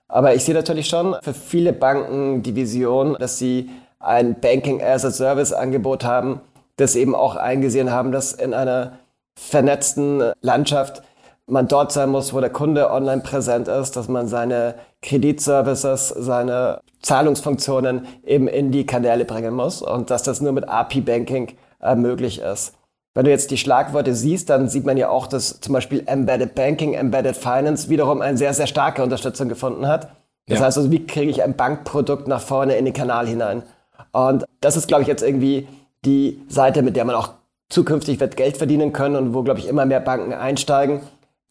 [0.10, 3.70] Aber ich sehe natürlich schon für viele Banken die Vision, dass sie
[4.00, 6.42] ein Banking as a Service Angebot haben,
[6.76, 9.00] das eben auch eingesehen haben, dass in einer
[9.36, 11.04] vernetzten Landschaft
[11.48, 16.82] man dort sein muss, wo der Kunde online präsent ist, dass man seine Kreditservices, seine
[17.02, 22.40] Zahlungsfunktionen eben in die Kanäle bringen muss und dass das nur mit API-Banking äh, möglich
[22.40, 22.74] ist.
[23.14, 26.54] Wenn du jetzt die Schlagworte siehst, dann sieht man ja auch, dass zum Beispiel Embedded
[26.56, 30.10] Banking, Embedded Finance wiederum eine sehr, sehr starke Unterstützung gefunden hat.
[30.48, 30.66] Das ja.
[30.66, 33.64] heißt also, wie kriege ich ein Bankprodukt nach vorne in den Kanal hinein?
[34.12, 35.68] Und das ist, glaube ich, jetzt irgendwie
[36.04, 37.30] die Seite, mit der man auch
[37.70, 41.02] zukünftig wird Geld verdienen können und wo, glaube ich, immer mehr Banken einsteigen.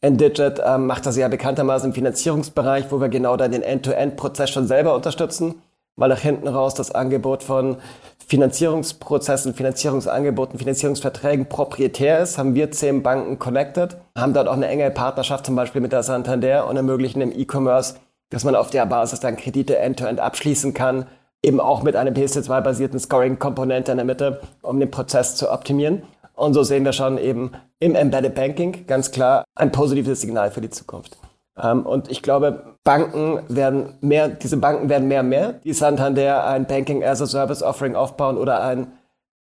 [0.05, 4.67] Endigit ähm, macht das ja bekanntermaßen im Finanzierungsbereich, wo wir genau dann den End-to-End-Prozess schon
[4.67, 5.63] selber unterstützen,
[5.97, 7.79] weil nach hinten raus das Angebot von
[8.27, 14.91] Finanzierungsprozessen, Finanzierungsangeboten, Finanzierungsverträgen proprietär ist, haben wir zehn Banken connected, haben dort auch eine enge
[14.91, 17.95] Partnerschaft zum Beispiel mit der Santander und ermöglichen im E-Commerce,
[18.29, 21.07] dass man auf der Basis dann Kredite end-to-end -End abschließen kann,
[21.43, 26.03] eben auch mit einem PSD2-basierten Scoring-Komponente in der Mitte, um den Prozess zu optimieren.
[26.35, 30.61] Und so sehen wir schon eben im Embedded Banking ganz klar ein positives Signal für
[30.61, 31.17] die Zukunft.
[31.63, 36.47] Ähm, und ich glaube, Banken werden mehr, diese Banken werden mehr und mehr, die Santander
[36.47, 38.89] ein Banking as a Service Offering aufbauen oder ein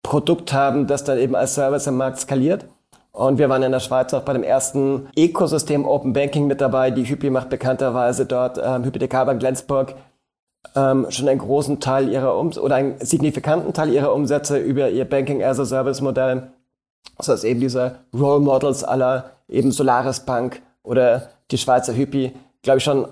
[0.02, 2.66] Produkt haben, das dann eben als Service im Markt skaliert.
[3.12, 6.90] Und wir waren in der Schweiz auch bei dem ersten Ökosystem Open Banking mit dabei.
[6.90, 9.94] Die Hypi macht bekannterweise dort, ähm, Hypothekar Bank Lenzburg,
[10.74, 15.04] ähm, schon einen großen Teil ihrer Umsätze oder einen signifikanten Teil ihrer Umsätze über ihr
[15.04, 16.48] Banking as a Service Modell
[17.16, 22.78] das heißt eben diese Role Models aller eben Solaris Bank oder die Schweizer Hypi, glaube
[22.78, 23.06] ich, schon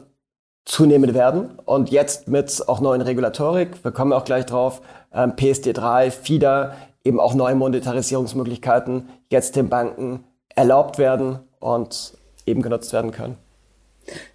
[0.65, 1.59] zunehmend werden.
[1.65, 4.81] Und jetzt mit auch neuen Regulatorik, wir kommen auch gleich drauf,
[5.13, 6.75] ähm, PSD3, FIDA,
[7.05, 10.25] eben auch neue Monetarisierungsmöglichkeiten jetzt den Banken
[10.55, 12.15] erlaubt werden und
[12.47, 13.37] eben genutzt werden können.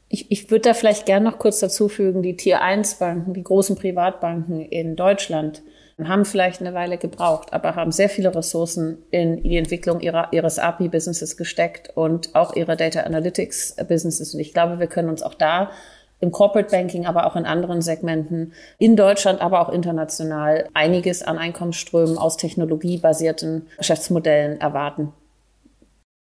[0.10, 3.44] Ich, ich würde da vielleicht gerne noch kurz dazu fügen, die Tier 1 Banken, die
[3.44, 5.62] großen Privatbanken in Deutschland,
[6.04, 10.60] haben vielleicht eine Weile gebraucht, aber haben sehr viele Ressourcen in die Entwicklung ihrer, ihres
[10.60, 14.34] API-Businesses gesteckt und auch ihre Data Analytics-Businesses.
[14.36, 15.72] Und ich glaube, wir können uns auch da
[16.20, 21.38] im Corporate Banking, aber auch in anderen Segmenten in Deutschland, aber auch international einiges an
[21.38, 25.14] Einkommensströmen aus technologiebasierten Geschäftsmodellen erwarten.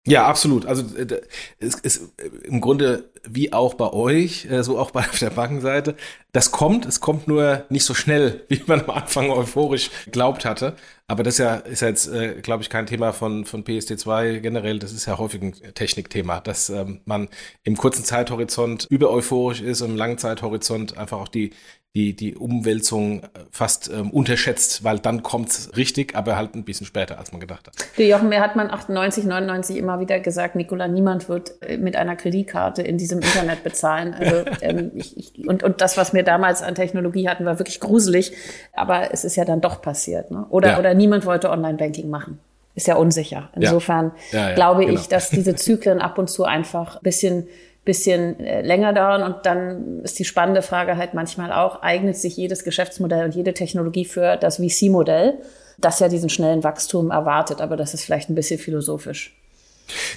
[0.07, 0.65] Ja, absolut.
[0.65, 1.21] Also äh,
[1.59, 5.95] es ist äh, im Grunde wie auch bei euch, äh, so auch bei der Bankenseite.
[6.31, 10.75] Das kommt, es kommt nur nicht so schnell, wie man am Anfang euphorisch glaubt hatte.
[11.07, 12.09] Aber das ist ja, ist jetzt,
[12.41, 14.79] glaube ich, kein Thema von, von PSD2 generell.
[14.79, 17.27] Das ist ja häufig ein Technikthema, dass ähm, man
[17.63, 21.51] im kurzen Zeithorizont über euphorisch ist und im langen Zeithorizont einfach auch die,
[21.93, 26.85] die, die Umwälzung äh, fast ähm, unterschätzt, weil dann kommt's richtig, aber halt ein bisschen
[26.85, 27.75] später, als man gedacht hat.
[27.97, 31.97] Die Jochen, mir hat man 98, 99 immer wieder gesagt, Nicola, niemand wird äh, mit
[31.97, 34.13] einer Kreditkarte in diesem Internet bezahlen.
[34.13, 37.81] Also ähm, ich, ich, und, und das, was wir damals an Technologie hatten, war wirklich
[37.81, 38.31] gruselig,
[38.71, 40.31] aber es ist ja dann doch passiert.
[40.31, 40.45] Ne?
[40.49, 40.79] Oder, ja.
[40.79, 42.39] oder niemand wollte Online-Banking machen.
[42.73, 43.49] Ist ja unsicher.
[43.53, 44.49] Insofern ja.
[44.49, 44.97] Ja, glaube genau.
[44.97, 47.47] ich, dass diese Zyklen ab und zu einfach ein bisschen
[47.83, 49.23] bisschen äh, länger dauern.
[49.23, 53.53] Und dann ist die spannende Frage halt manchmal auch, eignet sich jedes Geschäftsmodell und jede
[53.53, 55.39] Technologie für das VC-Modell,
[55.77, 57.61] das ja diesen schnellen Wachstum erwartet.
[57.61, 59.35] Aber das ist vielleicht ein bisschen philosophisch.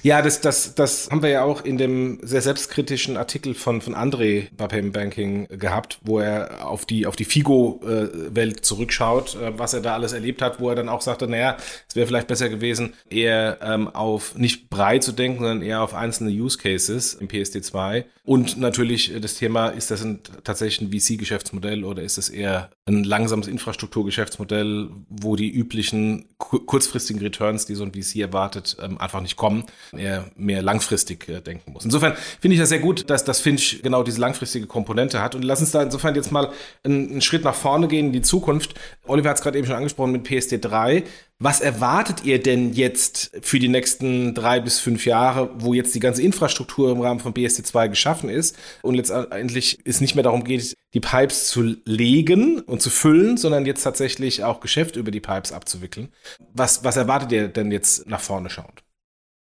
[0.02, 3.94] Ja, das, das, das haben wir ja auch in dem sehr selbstkritischen Artikel von, von
[3.94, 9.74] André bei Payment Banking gehabt, wo er auf die, auf die Figo-Welt zurückschaut, äh, was
[9.74, 11.56] er da alles erlebt hat, wo er dann auch sagte, naja,
[11.88, 15.94] es wäre vielleicht besser gewesen, eher ähm, auf nicht breit zu denken, sondern eher auf
[15.94, 18.04] einzelne Use Cases im PSD2.
[18.24, 23.04] Und natürlich das Thema, ist das ein, tatsächlich ein VC-Geschäftsmodell oder ist es eher ein
[23.04, 29.36] langsames Infrastrukturgeschäftsmodell, wo die üblichen kurzfristigen Returns, die so ein VC erwartet, ähm, einfach nicht
[29.36, 31.84] kommen er mehr langfristig äh, denken muss.
[31.84, 35.34] Insofern finde ich das sehr gut, dass das Finch genau diese langfristige Komponente hat.
[35.34, 36.50] Und lass uns da insofern jetzt mal
[36.82, 38.74] einen, einen Schritt nach vorne gehen in die Zukunft.
[39.06, 41.04] Oliver hat es gerade eben schon angesprochen mit PSD 3.
[41.40, 46.00] Was erwartet ihr denn jetzt für die nächsten drei bis fünf Jahre, wo jetzt die
[46.00, 50.44] ganze Infrastruktur im Rahmen von PSD 2 geschaffen ist und letztendlich es nicht mehr darum
[50.44, 55.20] geht, die Pipes zu legen und zu füllen, sondern jetzt tatsächlich auch Geschäft über die
[55.20, 56.10] Pipes abzuwickeln?
[56.52, 58.83] Was, was erwartet ihr denn jetzt nach vorne schauend?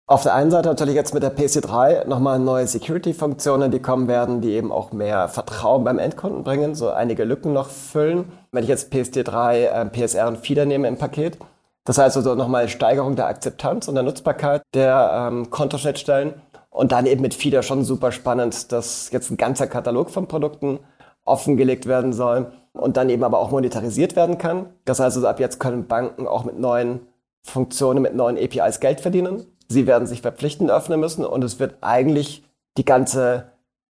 [0.05, 4.41] Auf der einen Seite natürlich jetzt mit der PC3 nochmal neue Security-Funktionen, die kommen werden,
[4.41, 8.25] die eben auch mehr Vertrauen beim Endkunden bringen, so einige Lücken noch füllen.
[8.51, 11.37] Wenn ich jetzt PSD3, äh, PSR und FIDA nehme im Paket,
[11.85, 16.33] das heißt also nochmal Steigerung der Akzeptanz und der Nutzbarkeit der ähm, Kontoschnittstellen
[16.69, 20.79] und dann eben mit FIDA schon super spannend, dass jetzt ein ganzer Katalog von Produkten
[21.23, 24.65] offengelegt werden soll und dann eben aber auch monetarisiert werden kann.
[24.83, 27.07] Das heißt also ab jetzt können Banken auch mit neuen
[27.43, 29.45] Funktionen, mit neuen APIs Geld verdienen.
[29.67, 32.43] Sie werden sich verpflichtend öffnen müssen und es wird eigentlich
[32.77, 33.51] die ganze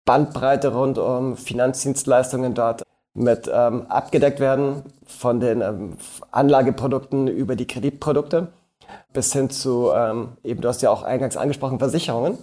[0.06, 5.98] Bandbreite rund um Finanzdienstleistungen dort mit ähm, abgedeckt werden, von den ähm,
[6.32, 8.50] Anlageprodukten über die Kreditprodukte
[9.14, 12.38] bis hin zu, ähm, eben du hast ja auch eingangs angesprochen, Versicherungen.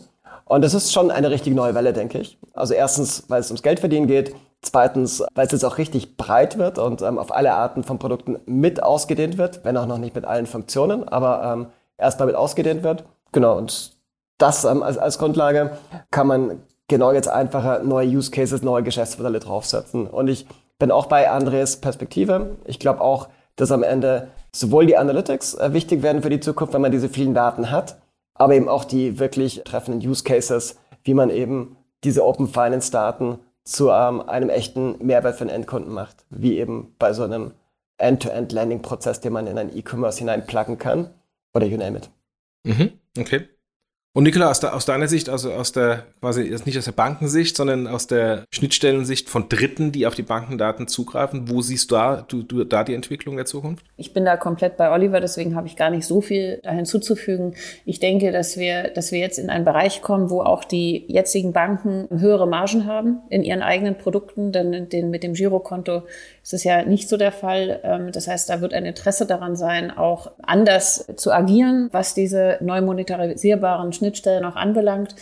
[0.44, 2.38] Und das ist schon eine richtig neue Welle, denke ich.
[2.52, 4.34] Also erstens, weil es ums Geldverdienen geht.
[4.62, 8.38] Zweitens, weil es jetzt auch richtig breit wird und ähm, auf alle Arten von Produkten
[8.46, 11.68] mit ausgedehnt wird, wenn auch noch nicht mit allen Funktionen, aber
[12.02, 13.04] ähm, erstmal mit ausgedehnt wird.
[13.32, 13.96] Genau, und
[14.38, 15.78] das ähm, als, als Grundlage
[16.10, 20.06] kann man genau jetzt einfacher neue Use Cases, neue Geschäftsmodelle draufsetzen.
[20.06, 20.46] Und ich
[20.78, 22.56] bin auch bei Andres Perspektive.
[22.66, 26.74] Ich glaube auch, dass am Ende sowohl die Analytics äh, wichtig werden für die Zukunft,
[26.74, 27.98] wenn man diese vielen Daten hat,
[28.34, 33.38] aber eben auch die wirklich treffenden Use Cases, wie man eben diese Open Finance Daten
[33.64, 37.52] zu ähm, einem echten Mehrwert für den Endkunden macht, wie eben bei so einem
[37.98, 41.10] End-to-End-Landing-Prozess, den man in ein E-Commerce hineinplacken kann
[41.54, 42.10] oder you name it.
[42.64, 42.92] Mhm.
[43.18, 43.48] Okay.
[44.14, 47.56] Und Nicola, aus, de, aus, deiner Sicht, also aus der, quasi nicht aus der Bankensicht,
[47.56, 52.22] sondern aus der Schnittstellensicht von Dritten, die auf die Bankendaten zugreifen, wo siehst du da,
[52.28, 53.86] du, du, da die Entwicklung der Zukunft?
[53.96, 57.54] Ich bin da komplett bei Oliver, deswegen habe ich gar nicht so viel da hinzuzufügen.
[57.86, 61.54] Ich denke, dass wir, dass wir jetzt in einen Bereich kommen, wo auch die jetzigen
[61.54, 66.02] Banken höhere Margen haben in ihren eigenen Produkten, denn den, mit dem Girokonto
[66.42, 67.80] ist es ja nicht so der Fall.
[67.84, 72.58] Ähm, das heißt, da wird ein Interesse daran sein, auch anders zu agieren, was diese
[72.60, 75.14] neu monetarisierbaren Schnittstellen auch anbelangt.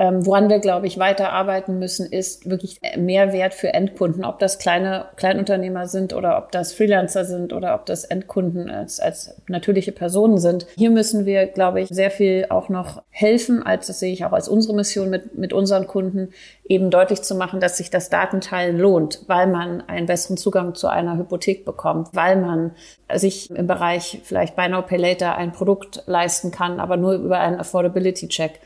[0.00, 4.24] Ähm, woran wir, glaube ich, weiter arbeiten müssen, ist wirklich Mehrwert für Endkunden.
[4.24, 8.98] Ob das kleine Kleinunternehmer sind oder ob das Freelancer sind oder ob das Endkunden als,
[8.98, 10.66] als natürliche Personen sind.
[10.74, 14.32] Hier müssen wir, glaube ich, sehr viel auch noch helfen, als das sehe ich auch
[14.32, 16.30] als unsere Mission mit, mit unseren Kunden,
[16.64, 20.86] eben deutlich zu machen, dass sich das Datenteilen lohnt, weil man einen besseren Zugang zu
[20.86, 22.70] einer Hypothek bekommt, weil man
[23.12, 27.40] sich im Bereich vielleicht Buy Now Pay Later ein Produkt leisten kann, aber nur über
[27.40, 28.60] einen Affordability Check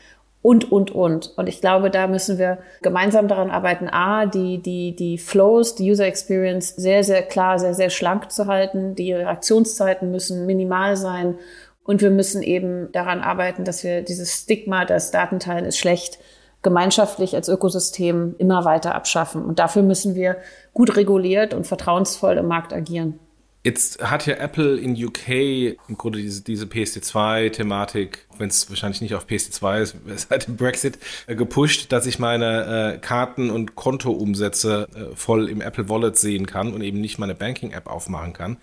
[0.45, 1.33] und, und, und.
[1.37, 5.89] Und ich glaube, da müssen wir gemeinsam daran arbeiten, A, die, die, die Flows, die
[5.89, 8.93] User Experience sehr, sehr klar, sehr, sehr schlank zu halten.
[8.93, 11.39] Die Reaktionszeiten müssen minimal sein.
[11.83, 16.19] Und wir müssen eben daran arbeiten, dass wir dieses Stigma, das Datenteilen ist schlecht,
[16.61, 19.43] gemeinschaftlich als Ökosystem immer weiter abschaffen.
[19.43, 20.37] Und dafür müssen wir
[20.75, 23.19] gut reguliert und vertrauensvoll im Markt agieren.
[23.65, 29.15] Jetzt hat ja Apple in UK im Grunde diese, diese PSD2-Thematik, wenn es wahrscheinlich nicht
[29.15, 29.95] auf PSD2 ist,
[30.29, 35.61] seit dem Brexit, äh, gepusht, dass ich meine äh, Karten- und Kontoumsätze äh, voll im
[35.61, 38.57] Apple Wallet sehen kann und eben nicht meine Banking-App aufmachen kann.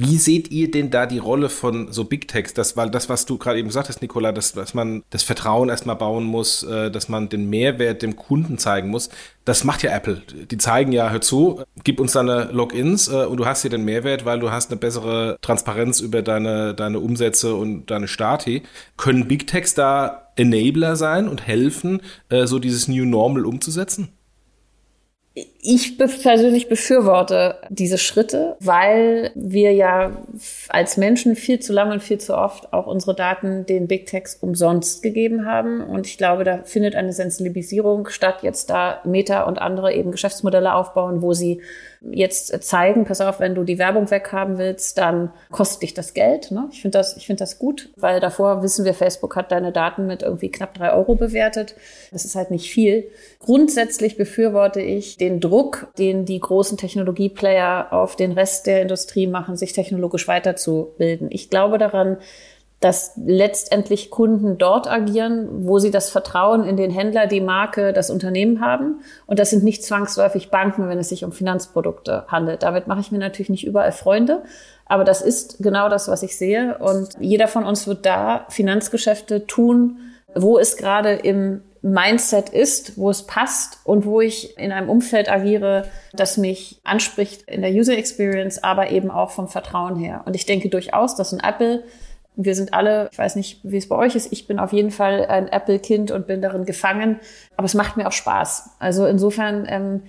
[0.00, 2.54] Wie seht ihr denn da die Rolle von so Big Techs?
[2.54, 5.70] Das, weil das, was du gerade eben gesagt hast, Nicola, dass, dass man das Vertrauen
[5.70, 9.08] erstmal bauen muss, äh, dass man den Mehrwert dem Kunden zeigen muss.
[9.44, 10.22] Das macht ja Apple.
[10.50, 13.84] Die zeigen ja, hör zu, gib uns deine Logins äh, und du hast hier den
[13.84, 18.62] Mehrwert, weil du hast eine bessere Transparenz über deine, deine Umsätze und deine Stati.
[18.98, 24.08] Können Big Techs da Enabler sein und helfen, äh, so dieses New Normal umzusetzen?
[25.60, 30.12] Ich persönlich befürworte diese Schritte, weil wir ja
[30.68, 34.36] als Menschen viel zu lange und viel zu oft auch unsere Daten den Big Techs
[34.36, 35.82] umsonst gegeben haben.
[35.82, 40.74] Und ich glaube, da findet eine Sensibilisierung statt, jetzt da Meta und andere eben Geschäftsmodelle
[40.74, 41.60] aufbauen, wo sie
[42.00, 46.50] jetzt zeigen, pass auf, wenn du die Werbung weghaben willst, dann kostet dich das Geld.
[46.50, 46.68] Ne?
[46.70, 50.06] Ich finde das, ich finde das gut, weil davor wissen wir, Facebook hat deine Daten
[50.06, 51.74] mit irgendwie knapp drei Euro bewertet.
[52.12, 53.08] Das ist halt nicht viel.
[53.40, 55.48] Grundsätzlich befürworte ich den Druck,
[55.98, 61.28] den die großen Technologieplayer auf den Rest der Industrie machen, sich technologisch weiterzubilden.
[61.30, 62.18] Ich glaube daran,
[62.80, 68.08] dass letztendlich Kunden dort agieren, wo sie das Vertrauen in den Händler, die Marke, das
[68.08, 69.00] Unternehmen haben.
[69.26, 72.62] Und das sind nicht zwangsläufig Banken, wenn es sich um Finanzprodukte handelt.
[72.62, 74.44] Damit mache ich mir natürlich nicht überall Freunde.
[74.86, 76.78] Aber das ist genau das, was ich sehe.
[76.78, 79.98] Und jeder von uns wird da Finanzgeschäfte tun,
[80.36, 85.30] wo es gerade im Mindset ist, wo es passt und wo ich in einem Umfeld
[85.30, 90.22] agiere, das mich anspricht in der User Experience, aber eben auch vom Vertrauen her.
[90.26, 91.84] Und ich denke durchaus, dass ein Apple
[92.40, 94.92] wir sind alle, ich weiß nicht, wie es bei euch ist, ich bin auf jeden
[94.92, 97.18] Fall ein Apple-Kind und bin darin gefangen,
[97.56, 98.76] aber es macht mir auch Spaß.
[98.78, 100.02] Also insofern ähm,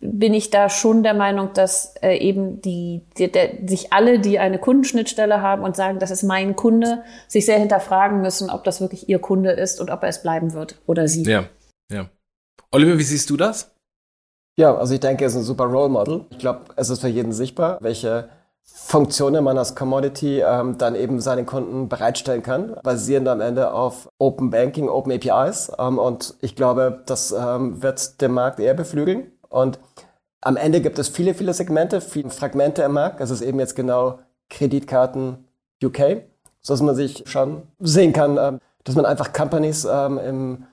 [0.00, 4.38] bin ich da schon der Meinung, dass äh, eben die, die der, sich alle, die
[4.38, 8.80] eine Kundenschnittstelle haben und sagen, das ist mein Kunde, sich sehr hinterfragen müssen, ob das
[8.80, 11.22] wirklich ihr Kunde ist und ob er es bleiben wird oder sie.
[11.24, 11.44] Ja,
[11.90, 12.10] ja.
[12.70, 13.74] Oliver, wie siehst du das?
[14.58, 16.24] Ja, also ich denke, es ist ein super Role Model.
[16.30, 18.28] Ich glaube, es ist für jeden sichtbar, welche
[18.64, 24.08] Funktionen man als Commodity ähm, dann eben seinen Kunden bereitstellen kann, basierend am Ende auf
[24.18, 25.70] Open Banking, Open APIs.
[25.78, 29.30] Ähm, und ich glaube, das ähm, wird den Markt eher beflügeln.
[29.56, 29.78] Und
[30.42, 33.22] am Ende gibt es viele, viele Segmente, viele Fragmente im Markt.
[33.22, 34.18] Es ist eben jetzt genau
[34.50, 35.48] Kreditkarten
[35.82, 36.24] UK,
[36.60, 40.64] sodass man sich schon sehen kann, ähm, dass man einfach Companies ähm, im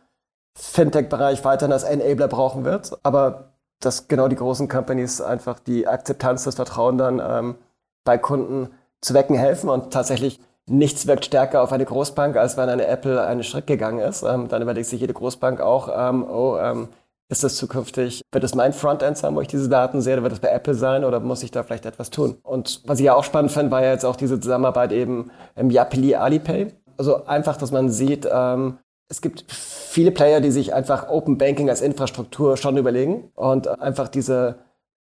[0.56, 2.98] Fintech-Bereich weiterhin als Enabler brauchen wird.
[3.04, 7.56] Aber dass genau die großen Companies einfach die Akzeptanz, das Vertrauen dann ähm,
[8.04, 8.70] bei Kunden
[9.00, 13.26] zu wecken helfen und tatsächlich nichts wirkt stärker auf eine Großbank, als wenn eine Apple
[13.26, 14.24] einen Schritt gegangen ist.
[14.24, 16.88] Dann überlegt sich jede Großbank auch, oh,
[17.34, 20.34] ist das zukünftig, wird es mein Frontend sein, wo ich diese Daten sehe, oder wird
[20.34, 22.38] es bei Apple sein oder muss ich da vielleicht etwas tun?
[22.44, 25.70] Und was ich ja auch spannend fand, war ja jetzt auch diese Zusammenarbeit eben im
[25.70, 26.68] Yapili Alipay.
[26.98, 28.78] Also einfach, dass man sieht, ähm,
[29.10, 34.08] es gibt viele Player, die sich einfach Open Banking als Infrastruktur schon überlegen und einfach
[34.08, 34.56] diese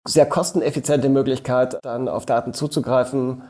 [0.06, 3.42] sehr kosteneffiziente Möglichkeit, dann auf Daten zuzugreifen,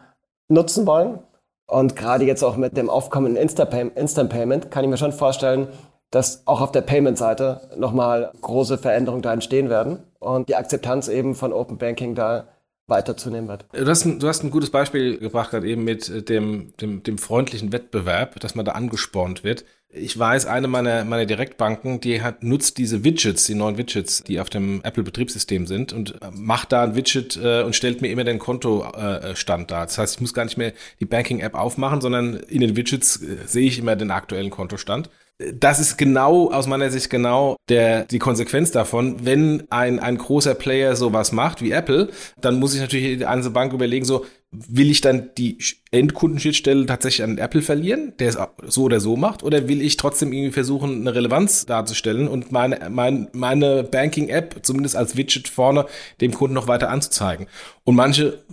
[0.49, 1.19] nutzen wollen.
[1.67, 3.49] Und gerade jetzt auch mit dem Aufkommen in
[3.95, 5.69] Instant Payment kann ich mir schon vorstellen,
[6.15, 11.35] dass auch auf der Payment-Seite nochmal große Veränderungen da entstehen werden und die Akzeptanz eben
[11.35, 12.49] von Open Banking da
[12.87, 13.65] weiter zunehmen wird.
[13.73, 17.19] Du hast, ein, du hast ein gutes Beispiel gebracht, gerade eben mit dem, dem, dem
[17.19, 22.43] freundlichen Wettbewerb, dass man da angespornt wird ich weiß, eine meiner, meiner Direktbanken, die hat,
[22.43, 26.83] nutzt diese Widgets, die neuen Widgets, die auf dem Apple-Betriebssystem sind und äh, macht da
[26.83, 29.87] ein Widget äh, und stellt mir immer den Kontostand äh, dar.
[29.87, 33.37] Das heißt, ich muss gar nicht mehr die Banking-App aufmachen, sondern in den Widgets äh,
[33.47, 38.21] sehe ich immer den aktuellen Kontostand das ist genau, aus meiner Sicht genau der, die
[38.21, 39.25] Konsequenz davon.
[39.25, 43.51] Wenn ein, ein großer Player sowas macht wie Apple, dann muss ich natürlich an der
[43.51, 45.59] Bank überlegen, so, will ich dann die
[45.91, 50.33] Endkundenschnittstelle tatsächlich an Apple verlieren, der es so oder so macht, oder will ich trotzdem
[50.33, 55.87] irgendwie versuchen, eine Relevanz darzustellen und meine, meine, meine Banking-App zumindest als Widget vorne
[56.21, 57.49] dem Kunden noch weiter anzuzeigen?
[57.83, 58.45] Und manche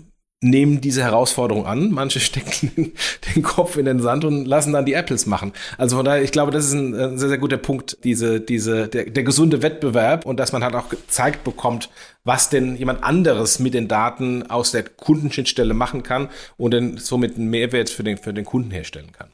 [0.41, 1.91] nehmen diese Herausforderung an.
[1.91, 2.93] Manche stecken
[3.35, 5.53] den, Kopf in den Sand und lassen dann die Apples machen.
[5.77, 9.05] Also von daher, ich glaube, das ist ein, sehr, sehr guter Punkt, diese, diese, der,
[9.05, 11.89] der gesunde Wettbewerb und dass man halt auch gezeigt bekommt,
[12.23, 17.35] was denn jemand anderes mit den Daten aus der Kundenschnittstelle machen kann und dann somit
[17.35, 19.29] einen Mehrwert für den, für den Kunden herstellen kann.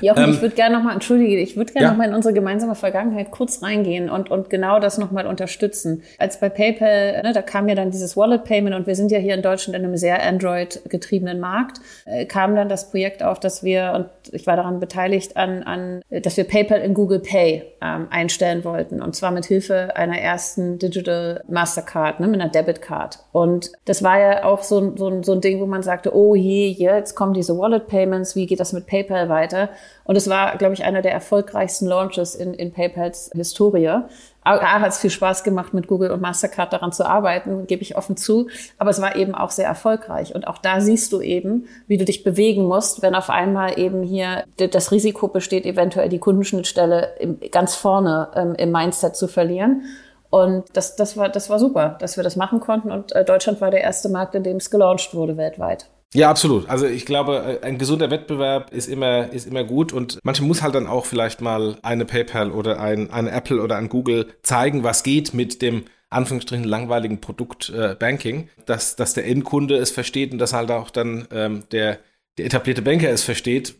[0.00, 1.90] Jochen, ähm, ich würde gerne nochmal, entschuldige, ich würde gerne ja?
[1.92, 6.02] nochmal in unsere gemeinsame Vergangenheit kurz reingehen und, und genau das nochmal unterstützen.
[6.18, 9.18] Als bei PayPal, ne, da kam ja dann dieses Wallet Payment und wir sind ja
[9.18, 13.62] hier in Deutschland in einem sehr Android-getriebenen Markt, äh, kam dann das Projekt auf, dass
[13.62, 18.06] wir, und ich war daran beteiligt, an, an dass wir PayPal in Google Pay ähm,
[18.10, 19.02] einstellen wollten.
[19.02, 23.18] Und zwar mit Hilfe einer ersten Digital Mastercard, ne, mit einer Debit Card.
[23.32, 26.68] Und das war ja auch so, so, so ein Ding, wo man sagte, oh je,
[26.68, 29.70] jetzt kommen diese Wallet Payments, wie geht das mit PayPal weiter?
[30.04, 34.02] Und es war, glaube ich, einer der erfolgreichsten Launches in, in PayPals Historie.
[34.44, 37.96] A, hat es viel Spaß gemacht, mit Google und Mastercard daran zu arbeiten, gebe ich
[37.96, 38.48] offen zu.
[38.78, 40.34] Aber es war eben auch sehr erfolgreich.
[40.34, 44.02] Und auch da siehst du eben, wie du dich bewegen musst, wenn auf einmal eben
[44.02, 47.14] hier das Risiko besteht, eventuell die Kundenschnittstelle
[47.50, 49.82] ganz vorne ähm, im Mindset zu verlieren.
[50.30, 52.90] Und das, das, war, das war super, dass wir das machen konnten.
[52.90, 55.88] Und äh, Deutschland war der erste Markt, in dem es gelauncht wurde weltweit.
[56.14, 56.68] Ja, absolut.
[56.68, 60.62] Also ich glaube, äh, ein gesunder Wettbewerb ist immer, ist immer gut und manchmal muss
[60.62, 64.82] halt dann auch vielleicht mal eine PayPal oder ein, eine Apple oder ein Google zeigen,
[64.84, 70.32] was geht mit dem Anführungsstrichen langweiligen Produkt äh, Banking, dass, dass der Endkunde es versteht
[70.32, 71.98] und dass halt auch dann ähm, der,
[72.36, 73.74] der etablierte Banker es versteht,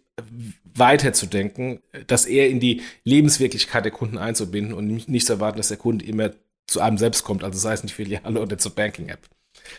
[0.74, 5.76] weiterzudenken, dass er in die Lebenswirklichkeit der Kunden einzubinden und nicht zu erwarten, dass der
[5.76, 6.30] Kunde immer
[6.66, 9.28] zu einem selbst kommt, also sei es nicht Filiale oder zur Banking-App.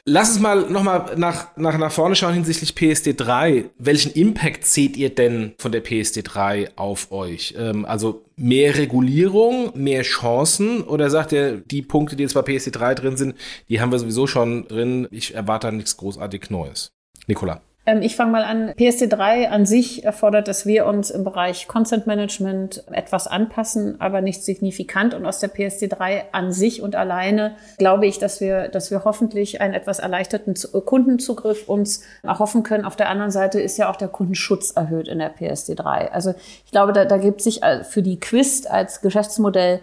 [0.06, 3.66] Lass uns mal nochmal nach, nach, nach vorne schauen hinsichtlich PSD3.
[3.78, 7.56] Welchen Impact seht ihr denn von der PSD3 auf euch?
[7.58, 12.94] Ähm, also mehr Regulierung, mehr Chancen oder sagt ihr, die Punkte, die jetzt bei PSD3
[12.96, 13.36] drin sind,
[13.70, 15.08] die haben wir sowieso schon drin.
[15.12, 16.92] Ich erwarte da nichts großartig Neues.
[17.28, 17.62] Nicola.
[17.86, 18.72] Ähm, ich fange mal an.
[18.72, 24.44] PSD3 an sich erfordert, dass wir uns im Bereich Consent Management etwas anpassen, aber nicht
[24.44, 25.14] signifikant.
[25.14, 29.62] Und aus der PSD3 an sich und alleine glaube ich, dass wir, dass wir hoffentlich
[29.62, 30.56] einen etwas erleichterten
[30.86, 32.86] Kundenzugriff uns erhoffen können.
[32.86, 36.10] Auf der anderen Seite ist ja auch der Kundenschutz erhöht in der PSD3.
[36.10, 36.34] Also
[36.66, 39.82] ich glaube, da, da gibt sich äh, für die Quist als Geschäftsmodell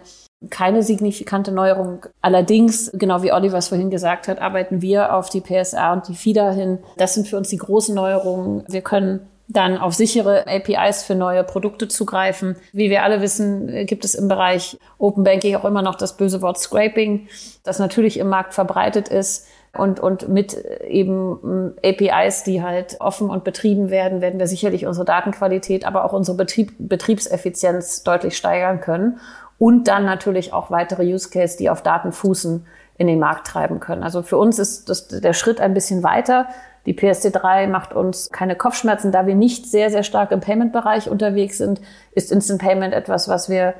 [0.49, 2.05] keine signifikante Neuerung.
[2.21, 6.15] Allerdings, genau wie Oliver es vorhin gesagt hat, arbeiten wir auf die PSA und die
[6.15, 6.79] FIDA hin.
[6.97, 8.63] Das sind für uns die großen Neuerungen.
[8.67, 12.55] Wir können dann auf sichere APIs für neue Produkte zugreifen.
[12.71, 16.41] Wie wir alle wissen, gibt es im Bereich Open Banking auch immer noch das böse
[16.41, 17.27] Wort Scraping,
[17.63, 19.47] das natürlich im Markt verbreitet ist.
[19.77, 20.53] Und, und mit
[20.85, 26.11] eben APIs, die halt offen und betrieben werden, werden wir sicherlich unsere Datenqualität, aber auch
[26.11, 29.19] unsere Betrieb, Betriebseffizienz deutlich steigern können
[29.57, 32.65] und dann natürlich auch weitere Use Case, die auf Daten fußen,
[32.97, 34.03] in den Markt treiben können.
[34.03, 36.47] Also für uns ist das, der Schritt ein bisschen weiter.
[36.85, 41.59] Die PSD3 macht uns keine Kopfschmerzen, da wir nicht sehr, sehr stark im Payment-Bereich unterwegs
[41.59, 41.79] sind,
[42.13, 43.75] ist Instant Payment etwas, was wir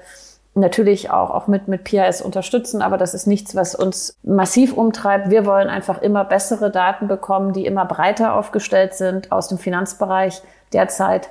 [0.53, 5.29] natürlich auch, auch mit, mit PIS unterstützen, aber das ist nichts, was uns massiv umtreibt.
[5.29, 10.41] Wir wollen einfach immer bessere Daten bekommen, die immer breiter aufgestellt sind aus dem Finanzbereich
[10.73, 11.29] derzeit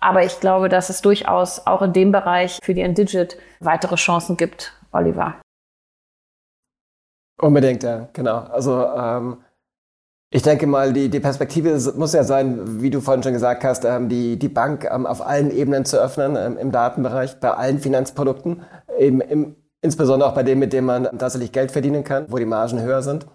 [0.00, 4.36] aber ich glaube, dass es durchaus auch in dem Bereich für die Indigit weitere Chancen
[4.36, 5.34] gibt, Oliver.
[7.40, 8.38] Unbedingt, ja, genau.
[8.38, 9.44] Also ähm,
[10.32, 13.84] ich denke mal, die, die Perspektive muss ja sein, wie du vorhin schon gesagt hast,
[13.84, 17.80] ähm, die, die Bank ähm, auf allen Ebenen zu öffnen, ähm, im Datenbereich, bei allen
[17.80, 18.62] Finanzprodukten,
[18.96, 22.44] eben im, insbesondere auch bei denen, mit denen man tatsächlich Geld verdienen kann, wo die
[22.44, 23.26] Margen höher sind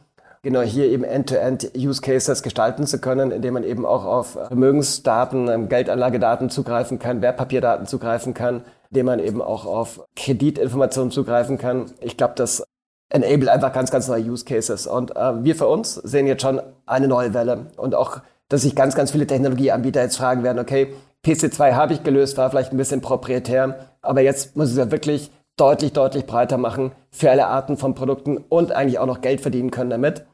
[0.46, 6.52] genau hier eben End-to-End-Use-Cases gestalten zu können, indem man eben auch auf Vermögensdaten, ähm, Geldanlagedaten
[6.52, 11.88] zugreifen kann, Wertpapierdaten zugreifen kann, indem man eben auch auf Kreditinformationen zugreifen kann.
[12.00, 12.64] Ich glaube, das
[13.10, 14.88] enable einfach ganz, ganz neue Use Cases.
[14.88, 18.76] Und äh, wir für uns sehen jetzt schon eine neue Welle und auch, dass sich
[18.76, 20.94] ganz, ganz viele Technologieanbieter jetzt fragen werden, okay,
[21.26, 24.92] PC2 habe ich gelöst, war vielleicht ein bisschen proprietär, aber jetzt muss ich es ja
[24.92, 29.42] wirklich deutlich, deutlich breiter machen für alle Arten von Produkten und eigentlich auch noch Geld
[29.42, 30.26] verdienen können damit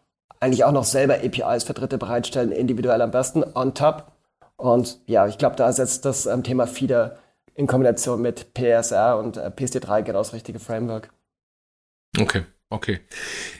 [0.42, 4.12] eigentlich auch noch selber APIs für Dritte bereitstellen, individuell am besten, on top.
[4.58, 7.18] Und ja, ich glaube, da setzt das ähm, Thema Feeder
[7.54, 11.14] in Kombination mit PSR und äh, PSD3 genau das richtige Framework.
[12.20, 13.00] Okay, okay.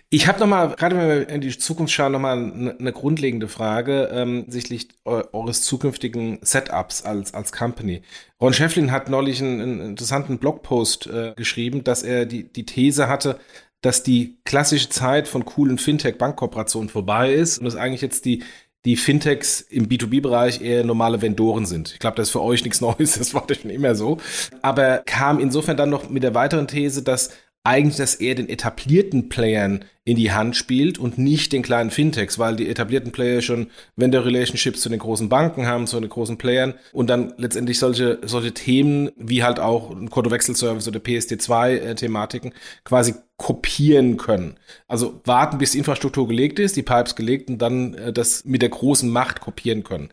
[0.10, 4.10] Ich habe nochmal, gerade wenn wir in die Zukunft schauen, nochmal eine, eine grundlegende Frage
[4.12, 8.02] ähm, sichtlich eures zukünftigen Setups als, als Company.
[8.42, 13.08] Ron Schäfflin hat neulich einen, einen interessanten Blogpost äh, geschrieben, dass er die, die These
[13.08, 13.40] hatte,
[13.82, 18.44] dass die klassische Zeit von coolen Fintech-Bankkooperationen vorbei ist und dass eigentlich jetzt die,
[18.86, 21.94] die Fintechs im B2B-Bereich eher normale Vendoren sind.
[21.94, 24.18] Ich glaube, das ist für euch nichts Neues, das war schon immer so.
[24.62, 27.32] Aber kam insofern dann noch mit der weiteren These, dass
[27.64, 32.40] eigentlich das eher den etablierten Playern in die Hand spielt und nicht den kleinen Fintechs,
[32.40, 36.40] weil die etablierten Player schon Vendor Relationships zu den großen Banken haben, zu den großen
[36.40, 42.56] Playern und dann letztendlich solche, solche Themen wie halt auch ein Kontowechselservice oder PSD2-Thematiken äh,
[42.84, 44.56] quasi kopieren können.
[44.88, 48.62] Also warten, bis die Infrastruktur gelegt ist, die Pipes gelegt und dann äh, das mit
[48.62, 50.10] der großen Macht kopieren können.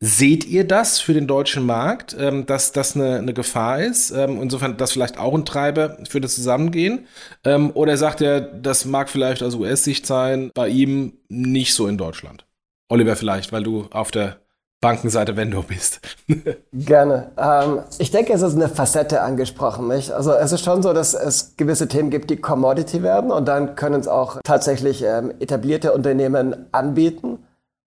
[0.00, 4.10] Seht ihr das für den deutschen Markt, ähm, dass das eine, eine Gefahr ist?
[4.10, 7.06] Ähm, insofern das vielleicht auch ein Treiber für das Zusammengehen?
[7.44, 11.98] Ähm, oder sagt er, das mag vielleicht aus US-Sicht sein, bei ihm nicht so in
[11.98, 12.46] Deutschland?
[12.88, 14.41] Oliver vielleicht, weil du auf der
[14.82, 16.00] Bankenseite Vendor bist.
[16.72, 17.30] Gerne.
[17.38, 19.88] Ähm, ich denke, es ist eine Facette angesprochen.
[19.88, 20.10] Nicht?
[20.10, 23.76] Also es ist schon so, dass es gewisse Themen gibt, die Commodity werden und dann
[23.76, 27.38] können es auch tatsächlich ähm, etablierte Unternehmen anbieten.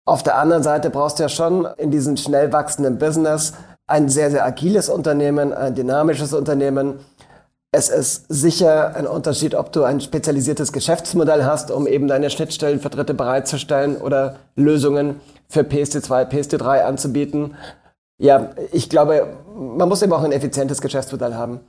[0.05, 3.53] Auf der anderen Seite brauchst du ja schon in diesem schnell wachsenden Business
[3.87, 6.99] ein sehr, sehr agiles Unternehmen, ein dynamisches Unternehmen.
[7.71, 12.81] Es ist sicher ein Unterschied, ob du ein spezialisiertes Geschäftsmodell hast, um eben deine Schnittstellen
[12.81, 15.21] für Dritte bereitzustellen oder Lösungen
[15.51, 17.55] für PSD2, PSD3 anzubieten.
[18.17, 21.59] Ja, ich glaube, man muss eben auch ein effizientes Geschäftsmodell haben.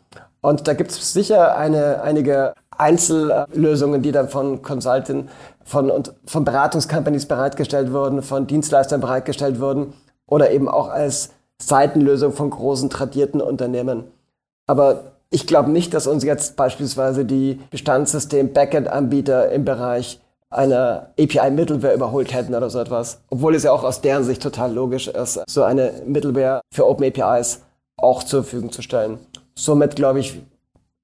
[0.40, 5.28] Und da gibt es sicher eine, einige Einzellösungen, die dann von Consulting,
[5.64, 5.90] von,
[6.26, 9.94] von Beratungscompanies bereitgestellt wurden, von Dienstleistern bereitgestellt wurden
[10.26, 11.30] oder eben auch als
[11.60, 14.04] Seitenlösung von großen tradierten Unternehmen.
[14.66, 20.20] Aber ich glaube nicht, dass uns jetzt beispielsweise die Bestandssystem-Backend-Anbieter im Bereich
[20.52, 23.20] eine API-Middleware überholt hätten oder so etwas.
[23.30, 27.06] Obwohl es ja auch aus deren Sicht total logisch ist, so eine Middleware für Open
[27.06, 27.62] APIs
[27.96, 29.18] auch zur Verfügung zu stellen.
[29.54, 30.40] Somit glaube ich,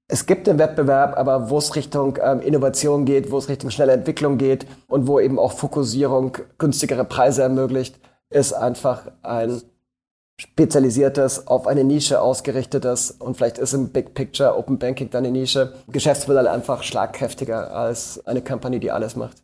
[0.07, 3.91] es gibt den Wettbewerb, aber wo es Richtung ähm, Innovation geht, wo es Richtung schnelle
[3.91, 7.99] Entwicklung geht und wo eben auch Fokussierung günstigere Preise ermöglicht,
[8.31, 9.61] ist einfach ein
[10.39, 15.37] spezialisiertes, auf eine Nische ausgerichtetes und vielleicht ist im Big Picture Open Banking dann eine
[15.37, 19.37] Nische, Geschäftsmodell einfach schlagkräftiger als eine Company, die alles macht.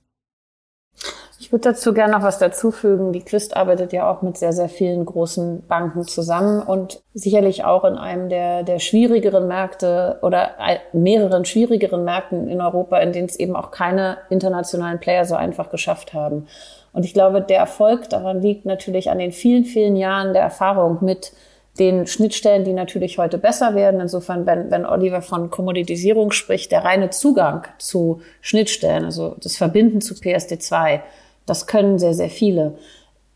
[1.37, 3.11] Ich würde dazu gerne noch was dazufügen.
[3.11, 7.83] Die Quist arbeitet ja auch mit sehr, sehr vielen großen Banken zusammen und sicherlich auch
[7.83, 10.51] in einem der, der schwierigeren Märkte oder
[10.93, 15.69] mehreren schwierigeren Märkten in Europa, in denen es eben auch keine internationalen Player so einfach
[15.69, 16.47] geschafft haben.
[16.95, 20.99] Und ich glaube, der Erfolg daran liegt natürlich an den vielen, vielen Jahren der Erfahrung
[21.01, 21.33] mit
[21.77, 23.99] den Schnittstellen, die natürlich heute besser werden.
[23.99, 29.99] Insofern, wenn, wenn Oliver von Kommoditisierung spricht, der reine Zugang zu Schnittstellen, also das Verbinden
[29.99, 31.01] zu PSD2,
[31.45, 32.77] das können sehr, sehr viele.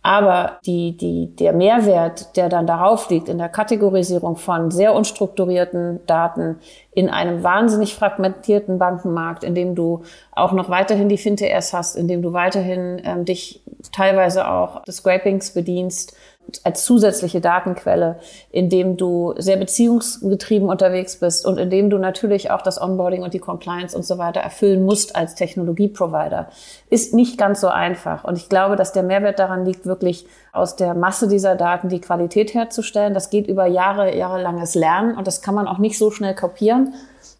[0.01, 5.99] Aber die, die, der Mehrwert, der dann darauf liegt in der Kategorisierung von sehr unstrukturierten
[6.07, 6.59] Daten
[6.93, 12.07] in einem wahnsinnig fragmentierten Bankenmarkt, in dem du auch noch weiterhin die FinTS hast, in
[12.07, 16.15] dem du weiterhin ähm, dich teilweise auch des Scrapings bedienst,
[16.63, 18.19] als zusätzliche Datenquelle,
[18.51, 23.39] indem du sehr beziehungsgetrieben unterwegs bist und indem du natürlich auch das Onboarding und die
[23.39, 26.49] Compliance und so weiter erfüllen musst als Technologieprovider,
[26.89, 28.23] ist nicht ganz so einfach.
[28.23, 32.01] Und ich glaube, dass der Mehrwert daran liegt, wirklich aus der Masse dieser Daten die
[32.01, 33.13] Qualität herzustellen.
[33.13, 36.93] Das geht über Jahre, jahrelanges Lernen und das kann man auch nicht so schnell kopieren.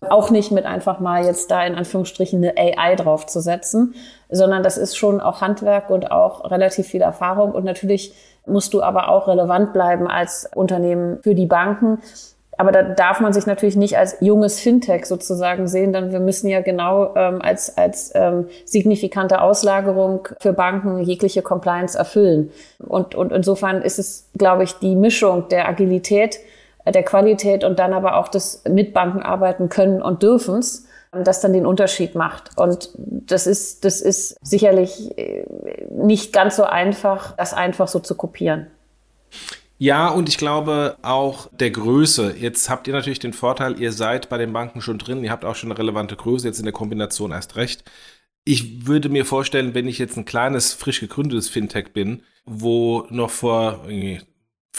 [0.07, 3.95] Auch nicht mit einfach mal jetzt da in Anführungsstrichen eine AI draufzusetzen,
[4.29, 8.13] sondern das ist schon auch Handwerk und auch relativ viel Erfahrung und natürlich
[8.49, 11.99] musst du aber auch relevant bleiben als Unternehmen für die Banken.
[12.59, 16.49] Aber da darf man sich natürlich nicht als junges Fintech sozusagen sehen, denn wir müssen
[16.49, 22.51] ja genau ähm, als, als ähm, signifikante Auslagerung für Banken jegliche Compliance erfüllen.
[22.85, 26.39] Und, und insofern ist es, glaube ich, die Mischung der Agilität,
[26.83, 31.53] äh, der Qualität und dann aber auch des Mitbanken arbeiten können und dürfens, das dann
[31.53, 32.57] den Unterschied macht.
[32.57, 35.45] Und das ist, das ist sicherlich äh,
[35.89, 38.67] nicht ganz so einfach, das einfach so zu kopieren.
[39.81, 42.35] Ja, und ich glaube auch der Größe.
[42.37, 45.45] Jetzt habt ihr natürlich den Vorteil, ihr seid bei den Banken schon drin, ihr habt
[45.45, 47.89] auch schon eine relevante Größe, jetzt in der Kombination erst recht.
[48.43, 53.29] Ich würde mir vorstellen, wenn ich jetzt ein kleines, frisch gegründetes Fintech bin, wo noch
[53.29, 53.85] vor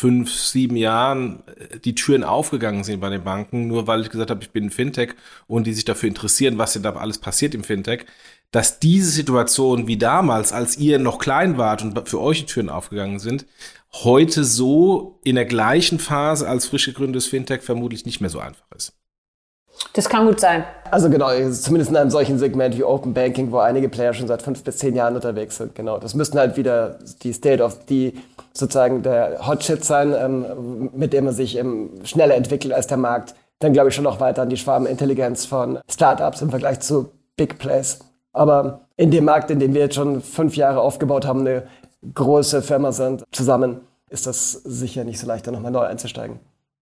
[0.00, 4.30] fünf, sieben Jahren äh, die Türen aufgegangen sind bei den Banken, nur weil ich gesagt
[4.30, 5.10] habe, ich bin ein Fintech
[5.46, 8.06] und die sich dafür interessieren, was denn da alles passiert im Fintech,
[8.50, 12.70] dass diese Situation wie damals, als ihr noch klein wart und für euch die Türen
[12.70, 13.44] aufgegangen sind,
[13.92, 18.64] heute so in der gleichen Phase als frisch gegründetes Fintech vermutlich nicht mehr so einfach
[18.74, 18.94] ist.
[19.92, 20.64] Das kann gut sein.
[20.90, 24.42] Also genau, zumindest in einem solchen Segment wie Open Banking, wo einige Player schon seit
[24.42, 25.74] fünf bis zehn Jahren unterwegs sind.
[25.74, 28.14] Genau, das müssten halt wieder die State of die
[28.52, 33.34] sozusagen der Hotshit sein, ähm, mit dem man sich ähm, schneller entwickelt als der Markt.
[33.58, 37.58] Dann glaube ich schon noch weiter an die Schwarmintelligenz von Startups im Vergleich zu Big
[37.58, 38.00] Plays.
[38.32, 41.66] Aber in dem Markt, in dem wir jetzt schon fünf Jahre aufgebaut haben, eine
[42.14, 46.40] große Firma sind, zusammen, ist das sicher nicht so leicht, da nochmal neu einzusteigen.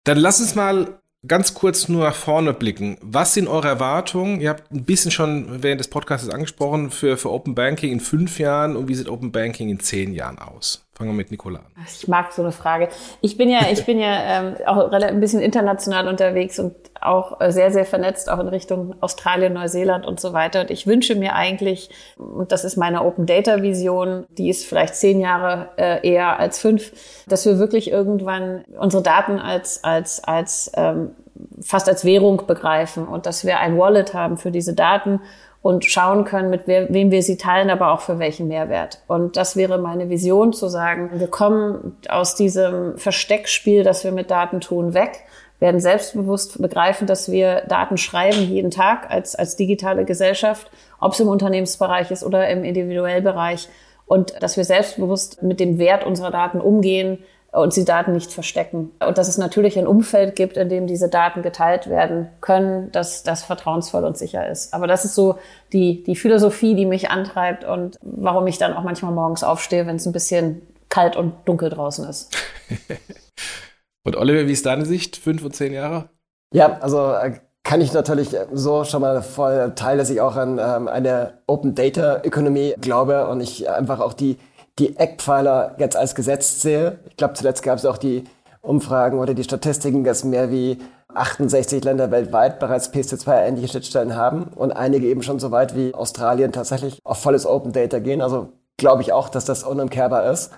[0.04, 2.98] Dann lass uns mal ganz kurz nur nach vorne blicken.
[3.02, 4.42] Was sind eure Erwartungen?
[4.42, 8.40] Ihr habt ein bisschen schon während des Podcasts angesprochen für, für Open Banking in fünf
[8.40, 10.83] Jahren und wie sieht Open Banking in zehn Jahren aus?
[10.96, 11.86] Fangen wir mit Nicola an.
[11.88, 12.90] Ich mag so eine Frage.
[13.22, 17.52] Ich bin ja, ich bin ja ähm, auch ein bisschen international unterwegs und auch äh,
[17.52, 20.62] sehr, sehr vernetzt, auch in Richtung Australien, Neuseeland und so weiter.
[20.62, 24.94] Und ich wünsche mir eigentlich, und das ist meine Open Data Vision, die ist vielleicht
[24.94, 26.92] zehn Jahre äh, eher als fünf,
[27.28, 31.16] dass wir wirklich irgendwann unsere Daten als, als, als ähm,
[31.60, 35.22] fast als Währung begreifen und dass wir ein Wallet haben für diese Daten
[35.64, 39.02] und schauen können, mit wem wir sie teilen, aber auch für welchen Mehrwert.
[39.08, 44.30] Und das wäre meine Vision zu sagen, wir kommen aus diesem Versteckspiel, das wir mit
[44.30, 45.22] Daten tun, weg,
[45.60, 51.22] werden selbstbewusst begreifen, dass wir Daten schreiben jeden Tag als, als digitale Gesellschaft, ob es
[51.22, 53.70] im Unternehmensbereich ist oder im individuellen Bereich
[54.06, 57.20] und dass wir selbstbewusst mit dem Wert unserer Daten umgehen,
[57.54, 58.92] und die Daten nicht verstecken.
[59.06, 63.22] Und dass es natürlich ein Umfeld gibt, in dem diese Daten geteilt werden können, dass
[63.22, 64.74] das vertrauensvoll und sicher ist.
[64.74, 65.38] Aber das ist so
[65.72, 69.98] die, die Philosophie, die mich antreibt und warum ich dann auch manchmal morgens aufstehe, wenn
[69.98, 72.36] es ein bisschen kalt und dunkel draußen ist.
[74.04, 75.16] und Oliver, wie ist deine Sicht?
[75.16, 76.10] Fünf und zehn Jahre?
[76.54, 80.60] Ja, also äh, kann ich natürlich so schon mal voll teilen, dass ich auch an
[80.60, 84.38] ähm, eine Open Data Ökonomie glaube und ich einfach auch die
[84.80, 87.00] die Eckpfeiler jetzt als gesetzt sehe.
[87.10, 88.24] Ich glaube, zuletzt gab es auch die
[88.62, 90.80] Umfragen oder die Statistiken, dass mehr wie
[91.14, 96.52] 68 Länder weltweit bereits PSD2-ähnliche Schnittstellen haben und einige eben schon so weit wie Australien
[96.52, 98.22] tatsächlich auf volles Open Data gehen.
[98.22, 100.52] Also glaube ich auch, dass das unumkehrbar ist.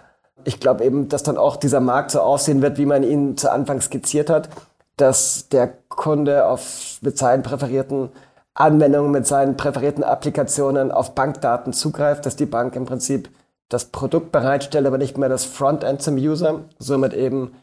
[0.44, 3.52] Ich glaube eben, dass dann auch dieser Markt so aussehen wird, wie man ihn zu
[3.52, 4.50] Anfang skizziert hat,
[4.98, 8.10] dass der Kunde auf, mit seinen präferierten
[8.54, 13.30] Anwendungen, mit seinen präferierten Applikationen auf Bankdaten zugreift, dass die Bank im Prinzip
[13.70, 17.56] das Produkt bereitstellt, aber nicht mehr das Frontend zum User, somit eben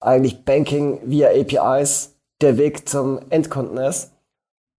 [0.00, 4.12] eigentlich Banking via APIs der Weg zum Endkunden ist.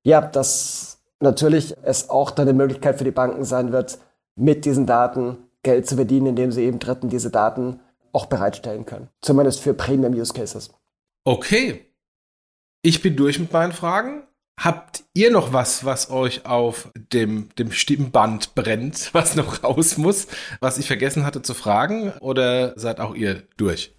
[0.03, 3.99] Ja, dass natürlich es auch dann eine Möglichkeit für die Banken sein wird,
[4.35, 7.79] mit diesen Daten Geld zu verdienen, indem sie eben Dritten diese Daten
[8.13, 9.09] auch bereitstellen können.
[9.21, 10.71] Zumindest für Premium Use Cases.
[11.23, 11.85] Okay.
[12.81, 14.23] Ich bin durch mit meinen Fragen.
[14.63, 20.27] Habt ihr noch was, was euch auf dem, dem Stimmband brennt, was noch raus muss,
[20.59, 22.13] was ich vergessen hatte zu fragen?
[22.21, 23.95] Oder seid auch ihr durch?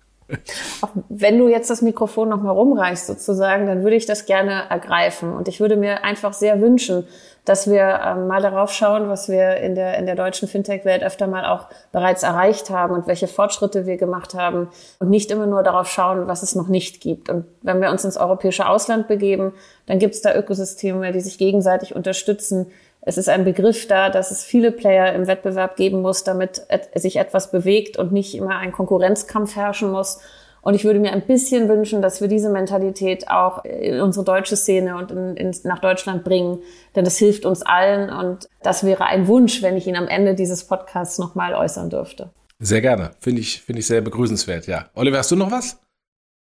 [1.08, 5.32] Wenn du jetzt das Mikrofon noch mal rumreichst sozusagen, dann würde ich das gerne ergreifen.
[5.32, 7.06] Und ich würde mir einfach sehr wünschen,
[7.45, 11.26] dass wir ähm, mal darauf schauen, was wir in der, in der deutschen Fintech-Welt öfter
[11.26, 14.68] mal auch bereits erreicht haben und welche Fortschritte wir gemacht haben
[15.01, 17.28] und nicht immer nur darauf schauen, was es noch nicht gibt.
[17.28, 19.53] Und wenn wir uns ins europäische Ausland begeben,
[19.86, 22.70] dann gibt es da Ökosysteme, die sich gegenseitig unterstützen.
[23.01, 26.62] Es ist ein Begriff da, dass es viele Player im Wettbewerb geben muss, damit
[26.95, 30.20] sich etwas bewegt und nicht immer ein Konkurrenzkampf herrschen muss.
[30.62, 34.56] Und ich würde mir ein bisschen wünschen, dass wir diese Mentalität auch in unsere deutsche
[34.56, 36.60] Szene und in, in, nach Deutschland bringen,
[36.94, 38.10] denn das hilft uns allen.
[38.10, 42.30] Und das wäre ein Wunsch, wenn ich ihn am Ende dieses Podcasts nochmal äußern dürfte.
[42.60, 43.10] Sehr gerne.
[43.18, 44.86] Finde ich, finde ich sehr begrüßenswert, ja.
[44.94, 45.78] Oliver, hast du noch was?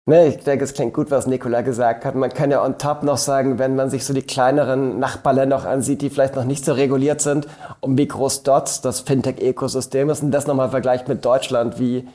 [0.10, 2.16] Nee, ich denke, es klingt gut, was Nikola gesagt hat.
[2.16, 5.66] Man kann ja on top noch sagen, wenn man sich so die kleineren Nachbarländer noch
[5.66, 7.46] ansieht, die vielleicht noch nicht so reguliert sind,
[7.82, 12.08] und wie groß dort das Fintech-Ökosystem ist und das nochmal vergleicht mit Deutschland, wie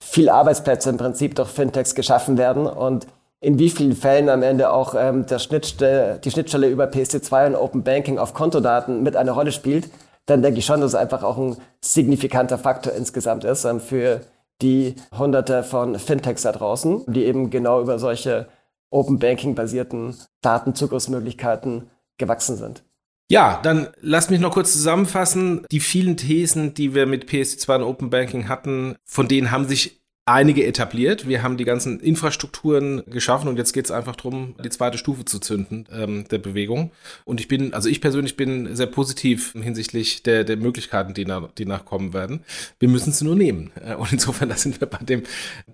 [0.00, 3.06] viel Arbeitsplätze im Prinzip durch Fintechs geschaffen werden und
[3.40, 7.56] in wie vielen Fällen am Ende auch ähm, der Schnittstelle, die Schnittstelle über PSD2 und
[7.56, 9.90] Open Banking auf Kontodaten mit eine Rolle spielt,
[10.26, 14.22] dann denke ich schon, dass es einfach auch ein signifikanter Faktor insgesamt ist ähm, für
[14.60, 18.48] die hunderte von Fintechs da draußen, die eben genau über solche
[18.90, 22.82] Open Banking basierten Datenzugriffsmöglichkeiten gewachsen sind.
[23.30, 25.66] Ja, dann lass mich noch kurz zusammenfassen.
[25.70, 29.97] Die vielen Thesen, die wir mit PSD2 und Open Banking hatten, von denen haben sich
[30.28, 31.26] einige etabliert.
[31.26, 35.24] Wir haben die ganzen Infrastrukturen geschaffen und jetzt geht es einfach darum, die zweite Stufe
[35.24, 36.90] zu zünden ähm, der Bewegung.
[37.24, 41.48] Und ich bin, also ich persönlich bin sehr positiv hinsichtlich der, der Möglichkeiten, die, nach,
[41.56, 42.40] die nachkommen werden.
[42.78, 43.70] Wir müssen sie nur nehmen.
[43.82, 45.22] Äh, und insofern, da sind wir bei dem,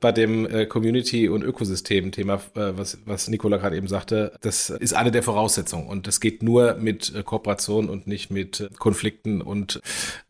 [0.01, 4.33] bei dem äh, Community- und Ökosystem-Thema, äh, was, was Nicola gerade eben sagte.
[4.41, 5.89] Das ist eine der Voraussetzungen.
[5.89, 9.81] Und das geht nur mit Kooperation und nicht mit Konflikten und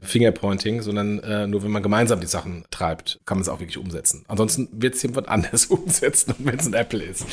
[0.01, 4.14] Fingerpointing, sondern nur wenn man gemeinsam die Sachen treibt, kann man es auch wirklich umsetzen
[4.15, 4.25] umsetzen.
[4.29, 7.25] Ansonsten wird es jemand anders umsetzen, wenn es ein Apple ist.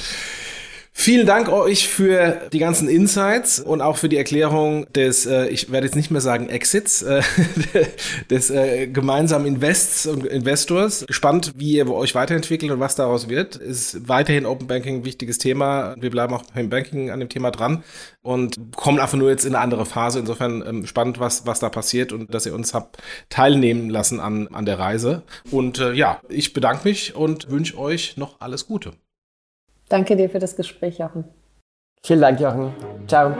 [1.01, 5.71] Vielen Dank euch für die ganzen Insights und auch für die Erklärung des, äh, ich
[5.71, 7.23] werde jetzt nicht mehr sagen Exits, äh,
[8.29, 11.03] des äh, gemeinsamen Invests und Investors.
[11.07, 13.55] Gespannt, wie ihr euch weiterentwickelt und was daraus wird.
[13.55, 15.95] Ist weiterhin Open Banking ein wichtiges Thema.
[15.99, 17.83] Wir bleiben auch beim Banking an dem Thema dran
[18.21, 20.19] und kommen einfach nur jetzt in eine andere Phase.
[20.19, 22.99] Insofern ähm, spannend, was, was da passiert und dass ihr uns habt
[23.29, 25.23] teilnehmen lassen an, an der Reise.
[25.49, 28.91] Und äh, ja, ich bedanke mich und wünsche euch noch alles Gute.
[29.91, 31.25] Danke dir für das Gespräch, Jochen.
[32.01, 32.73] Vielen Dank, Jochen.
[33.07, 33.35] Ciao.